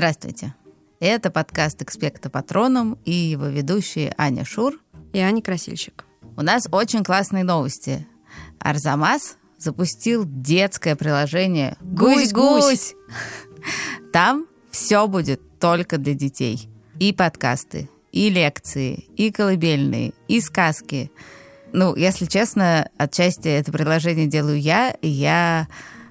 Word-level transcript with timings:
Здравствуйте. 0.00 0.54
Это 0.98 1.30
подкаст 1.30 1.82
«Экспекта 1.82 2.30
Патроном» 2.30 2.96
и 3.04 3.10
его 3.12 3.48
ведущие 3.48 4.14
Аня 4.16 4.46
Шур 4.46 4.80
и 5.12 5.18
Аня 5.18 5.42
Красильщик. 5.42 6.06
У 6.38 6.40
нас 6.40 6.66
очень 6.72 7.04
классные 7.04 7.44
новости. 7.44 8.08
Арзамас 8.60 9.36
запустил 9.58 10.24
детское 10.24 10.96
приложение 10.96 11.76
«Гусь-гусь». 11.82 12.94
Там 14.10 14.46
все 14.70 15.06
будет 15.06 15.42
только 15.58 15.98
для 15.98 16.14
детей. 16.14 16.70
И 16.98 17.12
подкасты, 17.12 17.90
и 18.10 18.30
лекции, 18.30 19.04
и 19.18 19.30
колыбельные, 19.30 20.14
и 20.28 20.40
сказки. 20.40 21.12
Ну, 21.74 21.94
если 21.94 22.24
честно, 22.24 22.88
отчасти 22.96 23.48
это 23.48 23.70
приложение 23.70 24.28
делаю 24.28 24.58
я, 24.58 24.92
и 25.02 25.08
я 25.08 25.68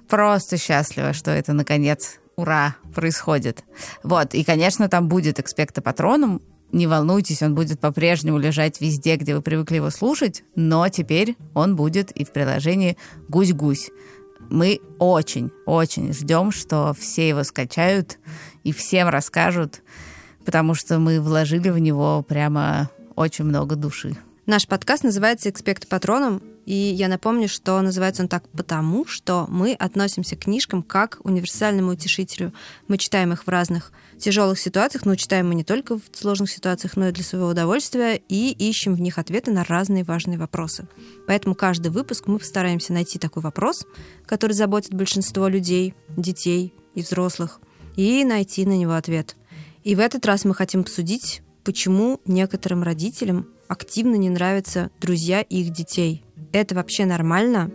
просто 0.07 0.57
счастлива, 0.57 1.13
что 1.13 1.31
это 1.31 1.53
наконец 1.53 2.19
ура 2.39 2.75
происходит. 2.93 3.63
Вот, 4.03 4.33
и, 4.33 4.43
конечно, 4.43 4.89
там 4.89 5.07
будет 5.07 5.39
экспекта 5.39 5.81
патроном, 5.81 6.41
не 6.71 6.87
волнуйтесь, 6.87 7.41
он 7.41 7.55
будет 7.55 7.79
по-прежнему 7.79 8.37
лежать 8.37 8.79
везде, 8.79 9.15
где 9.15 9.35
вы 9.35 9.41
привыкли 9.41 9.77
его 9.77 9.89
слушать, 9.89 10.43
но 10.55 10.87
теперь 10.89 11.35
он 11.53 11.75
будет 11.75 12.11
и 12.11 12.23
в 12.23 12.31
приложении 12.31 12.97
«Гусь-гусь». 13.27 13.89
Мы 14.49 14.79
очень-очень 14.97 16.13
ждем, 16.13 16.51
что 16.51 16.95
все 16.97 17.29
его 17.29 17.43
скачают 17.43 18.17
и 18.63 18.71
всем 18.71 19.07
расскажут, 19.07 19.83
потому 20.45 20.73
что 20.73 20.97
мы 20.97 21.21
вложили 21.21 21.69
в 21.69 21.77
него 21.77 22.23
прямо 22.23 22.89
очень 23.15 23.45
много 23.45 23.75
души. 23.75 24.15
Наш 24.49 24.67
подкаст 24.67 25.03
называется 25.03 25.47
«Экспект 25.51 25.87
патроном», 25.87 26.41
и 26.65 26.73
я 26.73 27.07
напомню, 27.07 27.47
что 27.47 27.79
называется 27.81 28.23
он 28.23 28.27
так 28.27 28.49
потому, 28.49 29.05
что 29.05 29.45
мы 29.47 29.73
относимся 29.73 30.35
к 30.35 30.39
книжкам 30.39 30.81
как 30.81 31.19
к 31.19 31.25
универсальному 31.25 31.91
утешителю. 31.91 32.51
Мы 32.87 32.97
читаем 32.97 33.31
их 33.31 33.45
в 33.45 33.47
разных 33.47 33.91
тяжелых 34.17 34.59
ситуациях, 34.59 35.05
но 35.05 35.13
читаем 35.13 35.49
мы 35.49 35.53
не 35.53 35.63
только 35.63 35.99
в 35.99 36.01
сложных 36.13 36.49
ситуациях, 36.49 36.97
но 36.97 37.09
и 37.09 37.11
для 37.11 37.23
своего 37.23 37.49
удовольствия, 37.49 38.19
и 38.27 38.49
ищем 38.49 38.95
в 38.95 39.01
них 39.01 39.19
ответы 39.19 39.51
на 39.51 39.63
разные 39.63 40.03
важные 40.03 40.39
вопросы. 40.39 40.87
Поэтому 41.27 41.53
каждый 41.53 41.91
выпуск 41.91 42.25
мы 42.25 42.39
постараемся 42.39 42.91
найти 42.91 43.19
такой 43.19 43.43
вопрос, 43.43 43.85
который 44.25 44.53
заботит 44.53 44.95
большинство 44.95 45.47
людей, 45.47 45.93
детей 46.17 46.73
и 46.95 47.03
взрослых, 47.03 47.59
и 47.95 48.25
найти 48.25 48.65
на 48.65 48.75
него 48.75 48.93
ответ. 48.93 49.35
И 49.83 49.93
в 49.93 49.99
этот 49.99 50.25
раз 50.25 50.43
мы 50.43 50.55
хотим 50.55 50.81
обсудить, 50.81 51.43
почему 51.69 52.19
некоторым 52.25 52.81
родителям 52.81 53.47
активно 53.67 54.15
не 54.15 54.31
нравятся 54.31 54.89
друзья 54.99 55.41
их 55.41 55.69
детей– 55.69 56.25
это 56.51 56.73
вообще 56.73 57.05
нормально? 57.05 57.69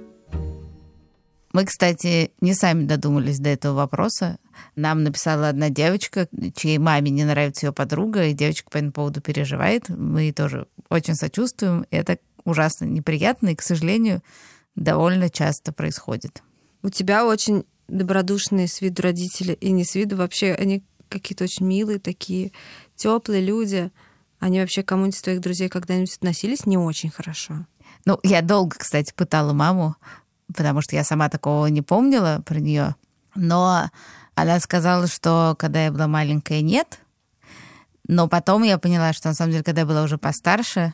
Мы, 1.52 1.64
кстати, 1.64 2.32
не 2.40 2.54
сами 2.54 2.86
додумались 2.86 3.38
до 3.38 3.50
этого 3.50 3.76
вопроса. 3.76 4.38
Нам 4.74 5.04
написала 5.04 5.48
одна 5.48 5.70
девочка, 5.70 6.26
чьей 6.56 6.78
маме 6.78 7.12
не 7.12 7.22
нравится 7.22 7.66
ее 7.66 7.72
подруга, 7.72 8.24
и 8.24 8.32
девочка 8.32 8.68
по 8.68 8.78
этому 8.78 8.90
поводу 8.90 9.20
переживает. 9.20 9.88
Мы 9.88 10.32
тоже 10.32 10.66
очень 10.88 11.14
сочувствуем. 11.14 11.86
Это 11.92 12.18
ужасно 12.42 12.86
неприятно, 12.86 13.50
и, 13.50 13.54
к 13.54 13.62
сожалению, 13.62 14.24
довольно 14.74 15.30
часто 15.30 15.72
происходит. 15.72 16.42
У 16.82 16.88
тебя 16.88 17.24
очень 17.24 17.64
добродушные 17.86 18.66
с 18.66 18.80
виду 18.80 19.02
родители, 19.02 19.52
и 19.52 19.70
не 19.70 19.84
с 19.84 19.94
виду 19.94 20.16
вообще, 20.16 20.52
они 20.52 20.82
какие-то 21.20 21.44
очень 21.44 21.66
милые 21.66 21.98
такие, 21.98 22.52
теплые 22.96 23.42
люди. 23.42 23.90
Они 24.40 24.60
вообще 24.60 24.82
кому-нибудь 24.82 25.16
из 25.16 25.22
твоих 25.22 25.40
друзей 25.40 25.68
когда-нибудь 25.68 26.16
относились 26.16 26.66
не 26.66 26.76
очень 26.76 27.10
хорошо? 27.10 27.66
Ну, 28.04 28.18
я 28.22 28.42
долго, 28.42 28.76
кстати, 28.78 29.12
пытала 29.14 29.52
маму, 29.52 29.96
потому 30.54 30.82
что 30.82 30.96
я 30.96 31.04
сама 31.04 31.28
такого 31.28 31.66
не 31.66 31.82
помнила 31.82 32.42
про 32.44 32.58
нее. 32.58 32.96
Но 33.34 33.90
она 34.34 34.60
сказала, 34.60 35.06
что 35.06 35.54
когда 35.58 35.84
я 35.84 35.92
была 35.92 36.06
маленькая, 36.06 36.60
нет. 36.60 37.00
Но 38.06 38.28
потом 38.28 38.62
я 38.64 38.76
поняла, 38.76 39.14
что 39.14 39.28
на 39.28 39.34
самом 39.34 39.52
деле, 39.52 39.64
когда 39.64 39.80
я 39.80 39.86
была 39.86 40.02
уже 40.02 40.18
постарше, 40.18 40.92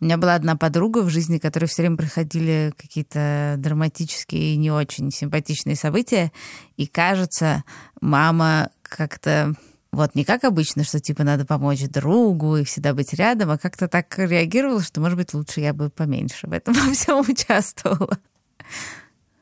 у 0.00 0.04
меня 0.04 0.16
была 0.16 0.36
одна 0.36 0.54
подруга 0.54 1.00
в 1.00 1.08
жизни, 1.08 1.38
которой 1.38 1.66
все 1.66 1.82
время 1.82 1.96
проходили 1.96 2.72
какие-то 2.76 3.56
драматические 3.58 4.54
и 4.54 4.56
не 4.56 4.70
очень 4.70 5.10
симпатичные 5.10 5.74
события. 5.74 6.30
И 6.76 6.86
кажется, 6.86 7.64
мама 8.00 8.70
как-то 8.88 9.54
вот 9.92 10.14
не 10.14 10.24
как 10.24 10.44
обычно, 10.44 10.84
что 10.84 11.00
типа 11.00 11.24
надо 11.24 11.44
помочь 11.44 11.88
другу 11.88 12.56
и 12.56 12.64
всегда 12.64 12.94
быть 12.94 13.14
рядом, 13.14 13.50
а 13.50 13.58
как-то 13.58 13.88
так 13.88 14.18
реагировала, 14.18 14.82
что, 14.82 15.00
может 15.00 15.16
быть, 15.16 15.32
лучше 15.34 15.60
я 15.60 15.72
бы 15.72 15.88
поменьше 15.90 16.46
в 16.46 16.52
этом 16.52 16.74
во 16.86 16.92
всем 16.92 17.20
участвовала. 17.20 18.18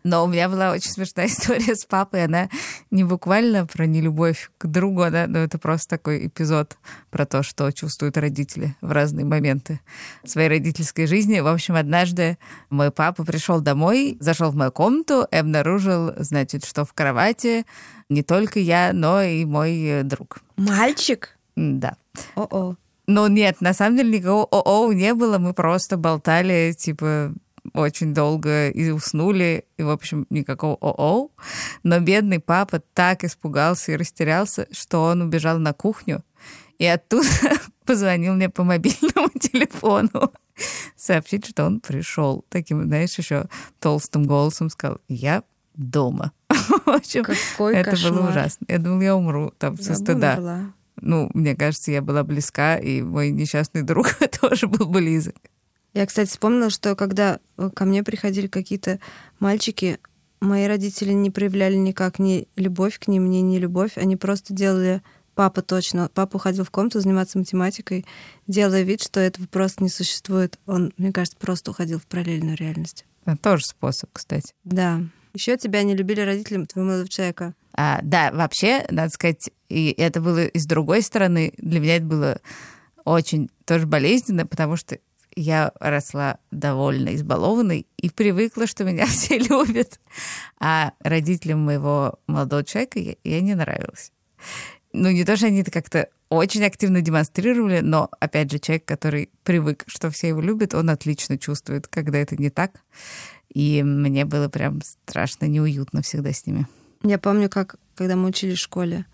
Но 0.04 0.24
у 0.24 0.26
меня 0.26 0.48
была 0.48 0.72
очень 0.72 0.90
смешная 0.90 1.26
история 1.28 1.74
с 1.74 1.84
папой. 1.84 2.24
Она 2.24 2.48
не 2.90 3.04
буквально 3.04 3.66
про 3.66 3.86
нелюбовь 3.86 4.50
к 4.58 4.66
другу, 4.66 5.02
она, 5.02 5.26
но 5.26 5.38
это 5.38 5.58
просто 5.58 5.90
такой 5.90 6.26
эпизод 6.26 6.76
про 7.10 7.26
то, 7.26 7.42
что 7.42 7.70
чувствуют 7.70 8.16
родители 8.16 8.76
в 8.80 8.90
разные 8.90 9.24
моменты 9.24 9.80
своей 10.24 10.48
родительской 10.48 11.06
жизни. 11.06 11.40
В 11.40 11.46
общем, 11.46 11.76
однажды 11.76 12.38
мой 12.70 12.90
папа 12.90 13.24
пришел 13.24 13.60
домой, 13.60 14.16
зашел 14.20 14.50
в 14.50 14.56
мою 14.56 14.72
комнату 14.72 15.26
и 15.30 15.36
обнаружил, 15.36 16.12
значит, 16.16 16.64
что 16.64 16.84
в 16.84 16.92
кровати 16.92 17.64
не 18.08 18.22
только 18.22 18.58
я, 18.58 18.92
но 18.92 19.22
и 19.22 19.44
мой 19.44 19.82
э, 19.84 20.02
друг. 20.02 20.40
Мальчик? 20.56 21.36
Да. 21.56 21.96
О-о. 22.34 22.76
Ну 23.06 23.26
нет, 23.26 23.60
на 23.60 23.74
самом 23.74 23.96
деле 23.96 24.18
никакого 24.18 24.44
о-о 24.44 24.92
не 24.92 25.14
было, 25.14 25.38
мы 25.38 25.54
просто 25.54 25.96
болтали, 25.96 26.74
типа, 26.76 27.32
очень 27.74 28.12
долго 28.14 28.68
и 28.68 28.90
уснули, 28.90 29.64
и, 29.76 29.82
в 29.82 29.90
общем, 29.90 30.26
никакого 30.30 30.76
о-о. 30.80 31.30
Но 31.82 32.00
бедный 32.00 32.40
папа 32.40 32.82
так 32.94 33.24
испугался 33.24 33.92
и 33.92 33.96
растерялся, 33.96 34.66
что 34.72 35.02
он 35.02 35.22
убежал 35.22 35.58
на 35.58 35.72
кухню 35.72 36.24
и 36.82 36.86
оттуда 36.86 37.28
позвонил 37.86 38.34
мне 38.34 38.48
по 38.48 38.64
мобильному 38.64 39.28
телефону 39.40 40.32
сообщить, 40.96 41.46
что 41.46 41.64
он 41.64 41.80
пришел. 41.80 42.44
Таким, 42.48 42.84
знаешь, 42.84 43.16
еще 43.16 43.46
толстым 43.78 44.24
голосом 44.24 44.68
сказал, 44.68 44.98
я 45.08 45.44
дома. 45.74 46.32
В 46.48 46.88
общем, 46.88 47.22
Какой 47.22 47.76
это 47.76 47.90
кошмар. 47.90 48.12
было 48.12 48.30
ужасно. 48.30 48.66
Я 48.68 48.78
думала, 48.78 49.02
я 49.02 49.16
умру 49.16 49.52
там 49.58 49.78
со 49.78 49.94
стыда. 49.94 50.34
Умерла. 50.34 50.60
Ну, 51.00 51.30
мне 51.34 51.54
кажется, 51.54 51.92
я 51.92 52.02
была 52.02 52.24
близка, 52.24 52.76
и 52.76 53.00
мой 53.00 53.30
несчастный 53.30 53.82
друг 53.82 54.14
тоже 54.40 54.66
был 54.66 54.86
близок. 54.86 55.36
Я, 55.94 56.06
кстати, 56.06 56.28
вспомнила, 56.28 56.70
что 56.70 56.96
когда 56.96 57.38
э, 57.58 57.70
ко 57.74 57.84
мне 57.84 58.02
приходили 58.02 58.46
какие-то 58.46 58.98
мальчики, 59.40 59.98
мои 60.40 60.66
родители 60.66 61.12
не 61.12 61.30
проявляли 61.30 61.76
никак 61.76 62.18
ни 62.18 62.48
любовь 62.56 62.98
к 62.98 63.08
ним, 63.08 63.28
ни 63.30 63.38
не 63.38 63.58
любовь. 63.58 63.92
Они 63.96 64.16
просто 64.16 64.54
делали 64.54 65.02
папа 65.34 65.62
точно. 65.62 66.10
Папа 66.12 66.36
уходил 66.36 66.64
в 66.64 66.70
комнату 66.70 67.00
заниматься 67.00 67.38
математикой, 67.38 68.06
делая 68.46 68.82
вид, 68.82 69.02
что 69.02 69.20
этого 69.20 69.46
просто 69.46 69.82
не 69.82 69.90
существует. 69.90 70.58
Он, 70.66 70.92
мне 70.96 71.12
кажется, 71.12 71.38
просто 71.38 71.70
уходил 71.70 71.98
в 71.98 72.06
параллельную 72.06 72.56
реальность. 72.56 73.04
Это 73.24 73.36
тоже 73.36 73.64
способ, 73.64 74.10
кстати. 74.12 74.52
Да. 74.64 75.02
Еще 75.34 75.56
тебя 75.56 75.82
не 75.82 75.94
любили 75.94 76.20
родители 76.20 76.64
твоего 76.64 76.88
молодого 76.88 77.08
человека. 77.08 77.54
А, 77.74 78.00
да, 78.02 78.30
вообще, 78.32 78.84
надо 78.90 79.10
сказать, 79.10 79.50
и 79.68 79.94
это 79.96 80.20
было 80.20 80.44
и 80.44 80.58
с 80.58 80.66
другой 80.66 81.02
стороны, 81.02 81.54
для 81.56 81.80
меня 81.80 81.96
это 81.96 82.04
было 82.04 82.40
очень 83.04 83.48
тоже 83.64 83.86
болезненно, 83.86 84.46
потому 84.46 84.76
что 84.76 84.98
я 85.34 85.72
росла 85.80 86.38
довольно 86.50 87.14
избалованной 87.14 87.86
и 87.96 88.10
привыкла, 88.10 88.66
что 88.66 88.84
меня 88.84 89.06
все 89.06 89.38
любят. 89.38 90.00
А 90.58 90.92
родителям 91.00 91.60
моего 91.60 92.18
молодого 92.26 92.64
человека 92.64 92.98
я, 92.98 93.14
я 93.24 93.40
не 93.40 93.54
нравилась. 93.54 94.12
Ну, 94.92 95.10
не 95.10 95.24
то, 95.24 95.36
что 95.36 95.46
они 95.46 95.62
это 95.62 95.70
как-то 95.70 96.08
очень 96.28 96.64
активно 96.64 97.00
демонстрировали, 97.00 97.80
но, 97.80 98.10
опять 98.20 98.50
же, 98.50 98.58
человек, 98.58 98.84
который 98.84 99.30
привык, 99.44 99.84
что 99.86 100.10
все 100.10 100.28
его 100.28 100.40
любят, 100.40 100.74
он 100.74 100.90
отлично 100.90 101.38
чувствует, 101.38 101.86
когда 101.88 102.18
это 102.18 102.36
не 102.36 102.50
так. 102.50 102.80
И 103.52 103.82
мне 103.82 104.24
было 104.24 104.48
прям 104.48 104.80
страшно 104.82 105.46
неуютно 105.46 106.02
всегда 106.02 106.32
с 106.32 106.46
ними. 106.46 106.66
Я 107.02 107.18
помню, 107.18 107.50
как, 107.50 107.76
когда 107.94 108.16
мы 108.16 108.28
учились 108.28 108.58
в 108.58 108.62
школе, 108.62 109.06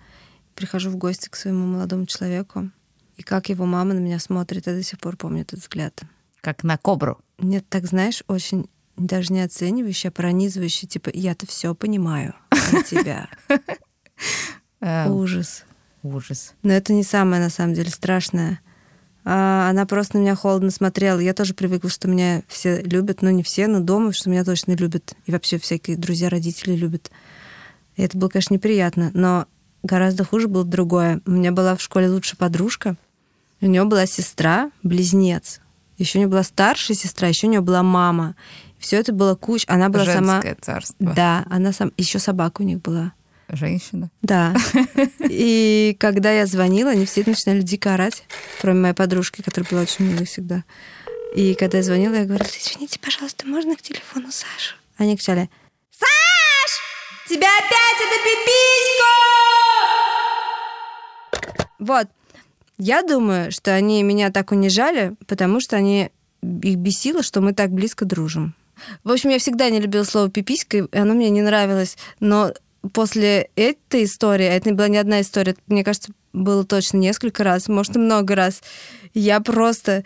прихожу 0.54 0.90
в 0.90 0.96
гости 0.96 1.28
к 1.28 1.36
своему 1.36 1.66
молодому 1.66 2.06
человеку, 2.06 2.70
и 3.18 3.22
как 3.22 3.48
его 3.48 3.66
мама 3.66 3.94
на 3.94 3.98
меня 3.98 4.18
смотрит, 4.20 4.68
я 4.68 4.72
до 4.72 4.82
сих 4.82 4.98
пор 5.00 5.16
помню 5.16 5.42
этот 5.42 5.58
взгляд. 5.58 6.02
Как 6.40 6.62
на 6.62 6.78
кобру. 6.78 7.18
Нет, 7.38 7.66
так 7.68 7.84
знаешь, 7.84 8.22
очень 8.28 8.70
даже 8.96 9.32
не 9.32 9.42
оценивающий, 9.42 10.08
а 10.08 10.12
пронизывающий, 10.12 10.86
типа, 10.88 11.10
я-то 11.12 11.46
все 11.46 11.74
понимаю 11.74 12.34
про 12.48 12.82
тебя. 12.82 13.28
Эм, 14.80 15.12
Ужас. 15.12 15.64
Ужас. 16.04 16.54
Но 16.62 16.72
это 16.72 16.92
не 16.92 17.02
самое, 17.02 17.42
на 17.42 17.50
самом 17.50 17.74
деле, 17.74 17.90
страшное. 17.90 18.60
А 19.24 19.68
она 19.68 19.84
просто 19.84 20.16
на 20.16 20.22
меня 20.22 20.36
холодно 20.36 20.70
смотрела. 20.70 21.18
Я 21.18 21.34
тоже 21.34 21.54
привыкла, 21.54 21.90
что 21.90 22.08
меня 22.08 22.42
все 22.46 22.80
любят. 22.80 23.20
Ну, 23.20 23.30
не 23.30 23.42
все, 23.42 23.66
но 23.66 23.80
дома, 23.80 24.12
что 24.12 24.30
меня 24.30 24.44
точно 24.44 24.72
любят. 24.72 25.14
И 25.26 25.32
вообще 25.32 25.58
всякие 25.58 25.96
друзья, 25.96 26.28
родители 26.28 26.74
любят. 26.74 27.10
И 27.96 28.02
это 28.02 28.16
было, 28.16 28.28
конечно, 28.28 28.54
неприятно. 28.54 29.10
Но 29.12 29.46
гораздо 29.82 30.24
хуже 30.24 30.46
было 30.46 30.64
другое. 30.64 31.20
У 31.26 31.32
меня 31.32 31.52
была 31.52 31.76
в 31.76 31.82
школе 31.82 32.08
лучшая 32.08 32.36
подружка. 32.38 32.96
У 33.60 33.66
нее 33.66 33.84
была 33.84 34.06
сестра, 34.06 34.70
близнец. 34.82 35.60
Еще 35.96 36.18
у 36.18 36.20
нее 36.20 36.28
была 36.28 36.42
старшая 36.44 36.96
сестра, 36.96 37.26
еще 37.28 37.48
у 37.48 37.50
нее 37.50 37.60
была 37.60 37.82
мама. 37.82 38.36
Все 38.78 38.96
это 38.98 39.12
было 39.12 39.34
куча. 39.34 39.64
Она 39.68 39.88
была 39.88 40.04
Женское 40.04 40.24
сама. 40.24 40.42
царство. 40.60 41.12
Да, 41.12 41.44
она 41.50 41.72
сам. 41.72 41.92
Еще 41.96 42.20
собака 42.20 42.62
у 42.62 42.64
них 42.64 42.80
была. 42.80 43.12
женщина. 43.48 44.10
Да. 44.22 44.54
И 45.28 45.96
когда 45.98 46.30
я 46.30 46.46
звонила, 46.46 46.90
они 46.90 47.04
все 47.04 47.24
начинали 47.26 47.62
дико 47.62 47.94
орать, 47.94 48.22
кроме 48.60 48.80
моей 48.80 48.94
подружки, 48.94 49.42
которая 49.42 49.68
была 49.68 49.80
очень 49.82 50.04
милой 50.04 50.26
всегда. 50.26 50.62
И 51.34 51.54
когда 51.54 51.78
я 51.78 51.84
звонила, 51.84 52.14
я 52.14 52.24
говорила, 52.24 52.48
извините, 52.48 53.00
пожалуйста, 53.00 53.44
можно 53.46 53.74
к 53.74 53.82
телефону 53.82 54.30
Саши? 54.30 54.76
Они 54.96 55.16
кричали, 55.16 55.50
Саш, 55.90 56.80
тебя 57.28 57.48
опять 57.58 58.00
это 58.06 58.16
пиписька! 58.24 59.12
Вот. 61.80 62.08
Я 62.78 63.02
думаю, 63.02 63.50
что 63.50 63.74
они 63.74 64.02
меня 64.02 64.30
так 64.30 64.52
унижали, 64.52 65.14
потому 65.26 65.60
что 65.60 65.76
они 65.76 66.10
их 66.42 66.76
бесило, 66.76 67.22
что 67.22 67.40
мы 67.40 67.52
так 67.52 67.70
близко 67.70 68.04
дружим. 68.04 68.54
В 69.02 69.10
общем, 69.10 69.30
я 69.30 69.38
всегда 69.38 69.68
не 69.70 69.80
любила 69.80 70.04
слово 70.04 70.30
«пиписька», 70.30 70.78
и 70.78 70.96
оно 70.96 71.14
мне 71.14 71.30
не 71.30 71.42
нравилось. 71.42 71.96
Но 72.20 72.52
после 72.92 73.50
этой 73.56 74.04
истории, 74.04 74.46
а 74.46 74.52
это 74.52 74.70
не 74.70 74.76
была 74.76 74.88
не 74.88 74.98
одна 74.98 75.20
история, 75.20 75.56
мне 75.66 75.82
кажется, 75.82 76.12
было 76.32 76.64
точно 76.64 76.98
несколько 76.98 77.42
раз, 77.42 77.68
может, 77.68 77.96
и 77.96 77.98
много 77.98 78.36
раз, 78.36 78.62
я 79.14 79.40
просто 79.40 80.04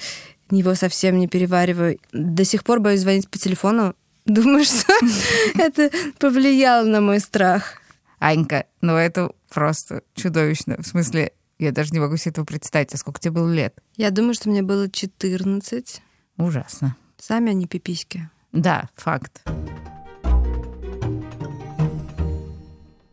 его 0.51 0.75
совсем 0.75 1.19
не 1.19 1.29
перевариваю. 1.29 1.99
До 2.13 2.45
сих 2.45 2.65
пор 2.65 2.81
боюсь 2.81 3.01
звонить 3.01 3.29
по 3.29 3.39
телефону. 3.39 3.95
Думаю, 4.25 4.65
что 4.65 4.93
это 5.59 5.91
повлияло 6.19 6.85
на 6.85 7.01
мой 7.01 7.21
страх. 7.21 7.75
Анька, 8.19 8.67
ну 8.81 8.97
это 8.97 9.33
просто 9.49 10.03
чудовищно. 10.15 10.77
В 10.79 10.87
смысле, 10.87 11.33
я 11.65 11.73
даже 11.73 11.93
не 11.93 12.01
могу 12.01 12.17
себе 12.17 12.33
этого 12.33 12.45
представить. 12.45 12.93
А 12.95 12.97
сколько 12.97 13.21
тебе 13.21 13.33
было 13.33 13.53
лет? 13.53 13.79
Я 13.97 14.11
думаю, 14.11 14.35
что 14.35 14.51
мне 14.51 14.63
было 14.63 14.91
14. 14.91 16.03
Ужасно. 16.39 16.97
Сами 17.19 17.51
они 17.51 17.67
пиписьки. 17.67 18.29
Да, 18.53 18.89
факт. 18.97 19.43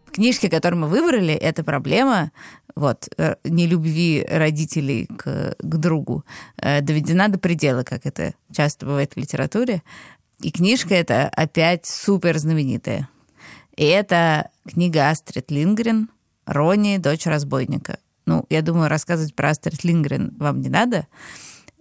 В 0.06 0.12
книжке, 0.12 0.50
которую 0.50 0.82
мы 0.82 0.88
выбрали, 0.88 1.34
эта 1.34 1.64
проблема 1.64 2.32
вот, 2.76 3.10
э, 3.18 3.36
нелюбви 3.44 4.26
родителей 4.30 5.06
к, 5.06 5.56
к 5.58 5.76
другу 5.78 6.26
э, 6.58 6.82
доведена 6.82 7.30
до 7.30 7.38
предела, 7.38 7.84
как 7.84 8.06
это 8.06 8.34
часто 8.52 8.86
бывает 8.86 9.14
в 9.14 9.18
литературе. 9.18 9.84
И 10.42 10.52
книжка 10.52 10.96
эта 10.96 11.28
опять 11.28 11.86
супер 11.86 12.38
знаменитая. 12.38 13.10
И 13.76 13.86
это 13.86 14.50
книга 14.68 15.10
Астрид 15.10 15.52
Лингрен 15.52 16.10
«Рони, 16.46 16.98
дочь 16.98 17.26
разбойника». 17.26 18.00
Я 18.50 18.62
думаю, 18.62 18.90
рассказывать 18.90 19.36
про 19.36 19.50
Астрид 19.50 19.84
Лингрен 19.84 20.36
вам 20.38 20.62
не 20.62 20.70
надо, 20.70 21.08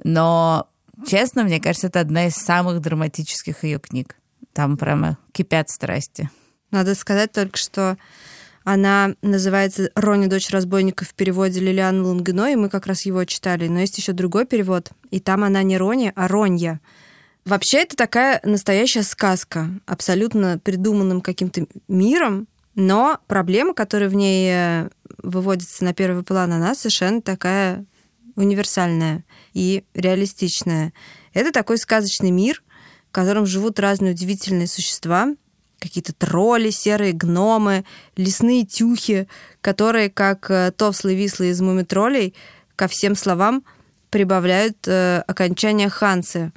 но 0.04 0.68
Честно, 1.06 1.44
мне 1.44 1.60
кажется, 1.60 1.86
это 1.86 2.00
одна 2.00 2.26
из 2.26 2.34
самых 2.34 2.80
драматических 2.80 3.62
ее 3.64 3.78
книг. 3.78 4.16
Там 4.52 4.76
прямо 4.76 5.18
кипят 5.32 5.70
страсти. 5.70 6.30
Надо 6.70 6.94
сказать 6.94 7.32
только, 7.32 7.56
что 7.56 7.96
она 8.64 9.14
называется 9.22 9.90
«Рони, 9.94 10.26
дочь 10.26 10.50
разбойника» 10.50 11.04
в 11.04 11.14
переводе 11.14 11.60
Лилианы 11.60 12.02
Лунгино, 12.02 12.52
и 12.52 12.56
мы 12.56 12.68
как 12.68 12.86
раз 12.86 13.02
его 13.06 13.24
читали. 13.24 13.68
Но 13.68 13.80
есть 13.80 13.96
еще 13.96 14.12
другой 14.12 14.44
перевод, 14.44 14.90
и 15.10 15.20
там 15.20 15.44
она 15.44 15.62
не 15.62 15.78
Рони, 15.78 16.12
а 16.14 16.28
Ронья. 16.28 16.80
Вообще 17.44 17.78
это 17.78 17.96
такая 17.96 18.40
настоящая 18.44 19.04
сказка, 19.04 19.70
абсолютно 19.86 20.58
придуманным 20.58 21.22
каким-то 21.22 21.66
миром, 21.86 22.46
но 22.78 23.18
проблема, 23.26 23.74
которая 23.74 24.08
в 24.08 24.14
ней 24.14 24.52
э, 24.52 24.88
выводится 25.20 25.82
на 25.82 25.92
первый 25.92 26.22
план, 26.22 26.52
она 26.52 26.76
совершенно 26.76 27.20
такая 27.20 27.84
универсальная 28.36 29.24
и 29.52 29.82
реалистичная. 29.94 30.92
Это 31.34 31.50
такой 31.50 31.78
сказочный 31.78 32.30
мир, 32.30 32.62
в 33.08 33.10
котором 33.10 33.46
живут 33.46 33.80
разные 33.80 34.12
удивительные 34.12 34.68
существа, 34.68 35.34
какие-то 35.80 36.12
тролли, 36.12 36.70
серые 36.70 37.12
гномы, 37.12 37.84
лесные 38.14 38.64
тюхи, 38.64 39.26
которые, 39.60 40.08
как 40.08 40.48
э, 40.48 40.70
товслы-вислы 40.70 41.48
из 41.48 41.60
мумитролей, 41.60 42.32
ко 42.76 42.86
всем 42.86 43.16
словам 43.16 43.64
прибавляют 44.10 44.86
э, 44.86 45.24
окончание 45.26 45.88
ханцы. 45.88 46.52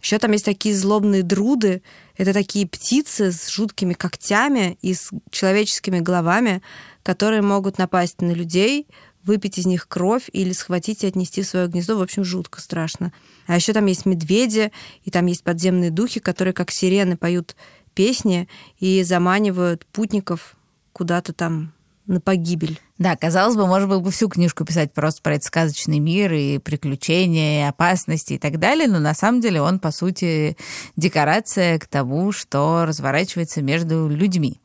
Еще 0.00 0.18
там 0.18 0.32
есть 0.32 0.44
такие 0.44 0.74
злобные 0.74 1.22
друды. 1.22 1.82
Это 2.16 2.32
такие 2.32 2.66
птицы 2.66 3.32
с 3.32 3.48
жуткими 3.48 3.92
когтями 3.92 4.78
и 4.82 4.94
с 4.94 5.10
человеческими 5.30 6.00
головами, 6.00 6.62
которые 7.02 7.42
могут 7.42 7.78
напасть 7.78 8.20
на 8.20 8.32
людей, 8.32 8.86
выпить 9.22 9.58
из 9.58 9.66
них 9.66 9.88
кровь 9.88 10.28
или 10.32 10.52
схватить 10.52 11.04
и 11.04 11.06
отнести 11.06 11.42
в 11.42 11.46
свое 11.46 11.66
гнездо. 11.68 11.98
В 11.98 12.02
общем, 12.02 12.24
жутко 12.24 12.60
страшно. 12.60 13.12
А 13.46 13.56
еще 13.56 13.72
там 13.72 13.86
есть 13.86 14.06
медведи, 14.06 14.72
и 15.04 15.10
там 15.10 15.26
есть 15.26 15.44
подземные 15.44 15.90
духи, 15.90 16.20
которые 16.20 16.54
как 16.54 16.70
сирены 16.70 17.16
поют 17.16 17.54
песни 17.94 18.48
и 18.78 19.02
заманивают 19.02 19.84
путников 19.86 20.56
куда-то 20.92 21.32
там 21.32 21.72
на 22.10 22.20
погибель. 22.20 22.80
Да, 22.98 23.16
казалось 23.16 23.56
бы, 23.56 23.66
можно 23.66 23.86
было 23.86 24.00
бы 24.00 24.10
всю 24.10 24.28
книжку 24.28 24.64
писать 24.64 24.92
просто 24.92 25.22
про 25.22 25.36
этот 25.36 25.46
сказочный 25.46 26.00
мир 26.00 26.32
и 26.32 26.58
приключения, 26.58 27.64
и 27.64 27.68
опасности 27.68 28.34
и 28.34 28.38
так 28.38 28.58
далее, 28.58 28.88
но 28.88 28.98
на 28.98 29.14
самом 29.14 29.40
деле 29.40 29.62
он, 29.62 29.78
по 29.78 29.90
сути, 29.90 30.56
декорация 30.96 31.78
к 31.78 31.86
тому, 31.86 32.32
что 32.32 32.84
разворачивается 32.84 33.62
между 33.62 34.08
людьми. 34.08 34.60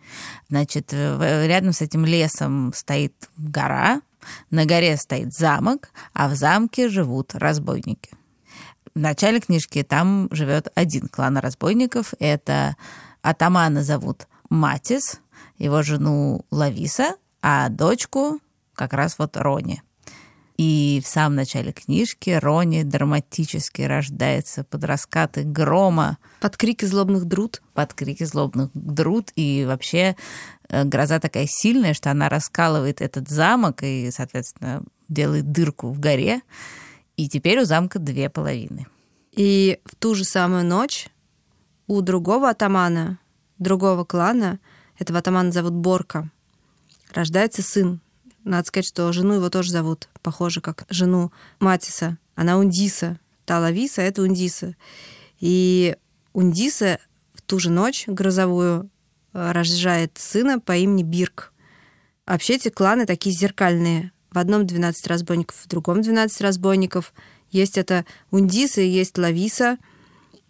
Значит, 0.50 0.92
рядом 0.92 1.72
с 1.72 1.82
этим 1.82 2.06
лесом 2.06 2.74
стоит 2.76 3.14
гора, 3.38 4.02
на 4.50 4.66
горе 4.66 4.98
стоит 4.98 5.34
замок, 5.34 5.90
а 6.14 6.28
в 6.28 6.36
замке 6.36 6.90
живут 6.90 7.36
разбойники. 7.36 8.10
В 8.96 9.00
начале 9.00 9.40
книжки 9.40 9.84
там 9.84 10.30
живет 10.32 10.70
один 10.74 11.08
клан 11.10 11.38
разбойников. 11.38 12.14
Это 12.20 12.76
атамана 13.22 13.84
зовут 13.84 14.28
Матис, 14.50 15.20
его 15.58 15.84
жену 15.84 16.44
Лависа, 16.50 17.16
а 17.48 17.70
дочку 17.70 18.40
как 18.74 18.94
раз 18.94 19.20
вот 19.20 19.38
Рони. 19.38 19.84
И 20.58 21.02
в 21.04 21.08
самом 21.08 21.36
начале 21.36 21.74
книжки 21.74 22.30
Рони 22.30 22.84
драматически 22.84 23.82
рождается 23.82 24.64
под 24.64 24.86
раскаты 24.86 25.44
грома. 25.44 26.18
Под 26.40 26.56
крики 26.56 26.86
злобных 26.86 27.26
друд. 27.26 27.62
Под 27.74 27.94
крики 27.94 28.24
злобных 28.24 28.70
друд. 28.74 29.32
И 29.36 29.66
вообще 29.68 30.16
Э, 30.70 30.84
гроза 30.84 31.20
такая 31.20 31.48
сильная, 31.48 31.94
что 31.94 32.12
она 32.12 32.30
раскалывает 32.30 33.02
этот 33.02 33.30
замок 33.30 33.84
и, 33.84 34.10
соответственно, 34.12 34.84
делает 35.10 35.52
дырку 35.52 35.90
в 35.90 36.00
горе. 36.00 36.42
И 37.18 37.30
теперь 37.30 37.62
у 37.62 37.66
замка 37.66 38.00
две 38.00 38.30
половины. 38.30 38.88
И 39.32 39.80
в 39.86 39.96
ту 39.96 40.16
же 40.16 40.24
самую 40.24 40.66
ночь 40.66 41.10
у 41.88 42.02
другого 42.02 42.50
атамана, 42.50 43.20
другого 43.58 44.06
клана, 44.06 44.60
этого 44.98 45.20
атамана 45.20 45.52
зовут 45.52 45.74
Борка, 45.74 46.30
рождается 47.16 47.62
сын. 47.62 48.02
Надо 48.44 48.68
сказать, 48.68 48.86
что 48.86 49.12
жену 49.12 49.36
его 49.36 49.50
тоже 49.50 49.72
зовут, 49.72 50.08
похоже, 50.22 50.62
как 50.62 50.86
жену 50.90 51.32
Матиса. 51.60 52.18
Она 52.36 52.58
Ундиса. 52.58 53.20
Та 53.46 53.60
Лависа— 53.60 54.02
это 54.04 54.22
Ундиса. 54.22 54.76
И 55.40 55.96
Ундиса 56.34 57.00
в 57.34 57.42
ту 57.42 57.60
же 57.60 57.72
ночь 57.72 58.06
грозовую 58.08 58.90
рожает 59.34 60.18
сына 60.18 60.60
по 60.60 60.76
имени 60.76 61.04
Бирк. 61.04 61.54
Вообще 62.26 62.56
эти 62.56 62.70
кланы 62.70 63.06
такие 63.06 63.36
зеркальные. 63.36 64.12
В 64.32 64.38
одном 64.38 64.68
12 64.68 65.08
разбойников, 65.08 65.58
в 65.58 65.68
другом 65.68 66.02
12 66.02 66.42
разбойников. 66.42 67.14
Есть 67.52 67.78
это 67.78 68.06
Ундиса 68.32 68.82
есть 68.82 69.18
Лависа. 69.18 69.78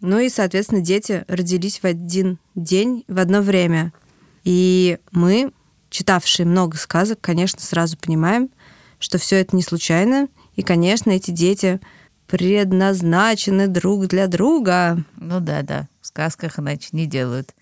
Ну 0.00 0.18
и, 0.18 0.28
соответственно, 0.28 0.80
дети 0.80 1.24
родились 1.28 1.78
в 1.78 1.84
один 1.84 2.38
день, 2.54 3.04
в 3.08 3.18
одно 3.18 3.42
время. 3.42 3.92
И 4.44 4.98
мы, 5.12 5.52
читавшие 5.96 6.44
много 6.44 6.76
сказок, 6.76 7.20
конечно, 7.22 7.60
сразу 7.60 7.96
понимаем, 7.96 8.50
что 8.98 9.16
все 9.16 9.36
это 9.36 9.56
не 9.56 9.62
случайно. 9.62 10.28
И, 10.54 10.62
конечно, 10.62 11.10
эти 11.10 11.30
дети 11.30 11.80
предназначены 12.26 13.66
друг 13.66 14.06
для 14.06 14.26
друга. 14.26 15.02
Ну 15.16 15.40
да, 15.40 15.62
да. 15.62 15.88
В 16.02 16.06
сказках 16.06 16.58
иначе 16.58 16.88
не 16.92 17.06
делают. 17.06 17.54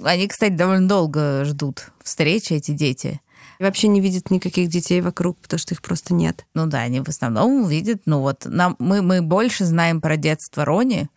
Они, 0.00 0.28
кстати, 0.28 0.52
довольно 0.52 0.86
долго 0.86 1.44
ждут 1.44 1.90
встречи, 2.04 2.52
эти 2.52 2.70
дети. 2.70 3.20
И 3.58 3.64
вообще 3.64 3.88
не 3.88 4.00
видят 4.00 4.30
никаких 4.30 4.68
детей 4.68 5.00
вокруг, 5.00 5.38
потому 5.38 5.58
что 5.58 5.74
их 5.74 5.82
просто 5.82 6.14
нет. 6.14 6.46
Ну 6.54 6.66
да, 6.66 6.82
они 6.82 7.00
в 7.00 7.08
основном 7.08 7.66
видят, 7.66 8.02
ну 8.04 8.20
вот, 8.20 8.44
нам, 8.44 8.76
мы, 8.78 9.02
мы 9.02 9.22
больше 9.22 9.64
знаем 9.64 10.00
про 10.00 10.16
детство 10.16 10.64
Рони, 10.64 11.08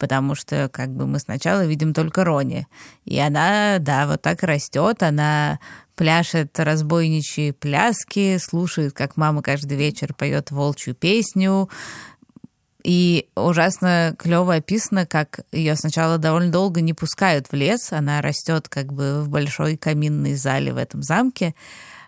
потому 0.00 0.34
что 0.34 0.70
как 0.72 0.90
бы 0.90 1.06
мы 1.06 1.18
сначала 1.18 1.64
видим 1.64 1.92
только 1.92 2.24
Рони. 2.24 2.66
И 3.04 3.18
она, 3.18 3.76
да, 3.78 4.06
вот 4.06 4.22
так 4.22 4.42
растет, 4.42 5.02
она 5.02 5.60
пляшет 5.94 6.58
разбойничьи 6.58 7.52
пляски, 7.52 8.38
слушает, 8.38 8.94
как 8.94 9.18
мама 9.18 9.42
каждый 9.42 9.76
вечер 9.76 10.14
поет 10.14 10.50
волчью 10.50 10.94
песню, 10.94 11.68
и 12.82 13.28
ужасно 13.36 14.14
клево 14.18 14.54
описано, 14.54 15.04
как 15.04 15.40
ее 15.52 15.76
сначала 15.76 16.16
довольно 16.16 16.50
долго 16.50 16.80
не 16.80 16.94
пускают 16.94 17.48
в 17.52 17.54
лес. 17.54 17.92
Она 17.92 18.22
растет 18.22 18.70
как 18.70 18.90
бы 18.94 19.22
в 19.22 19.28
большой 19.28 19.76
каминной 19.76 20.34
зале 20.34 20.72
в 20.72 20.78
этом 20.78 21.02
замке. 21.02 21.54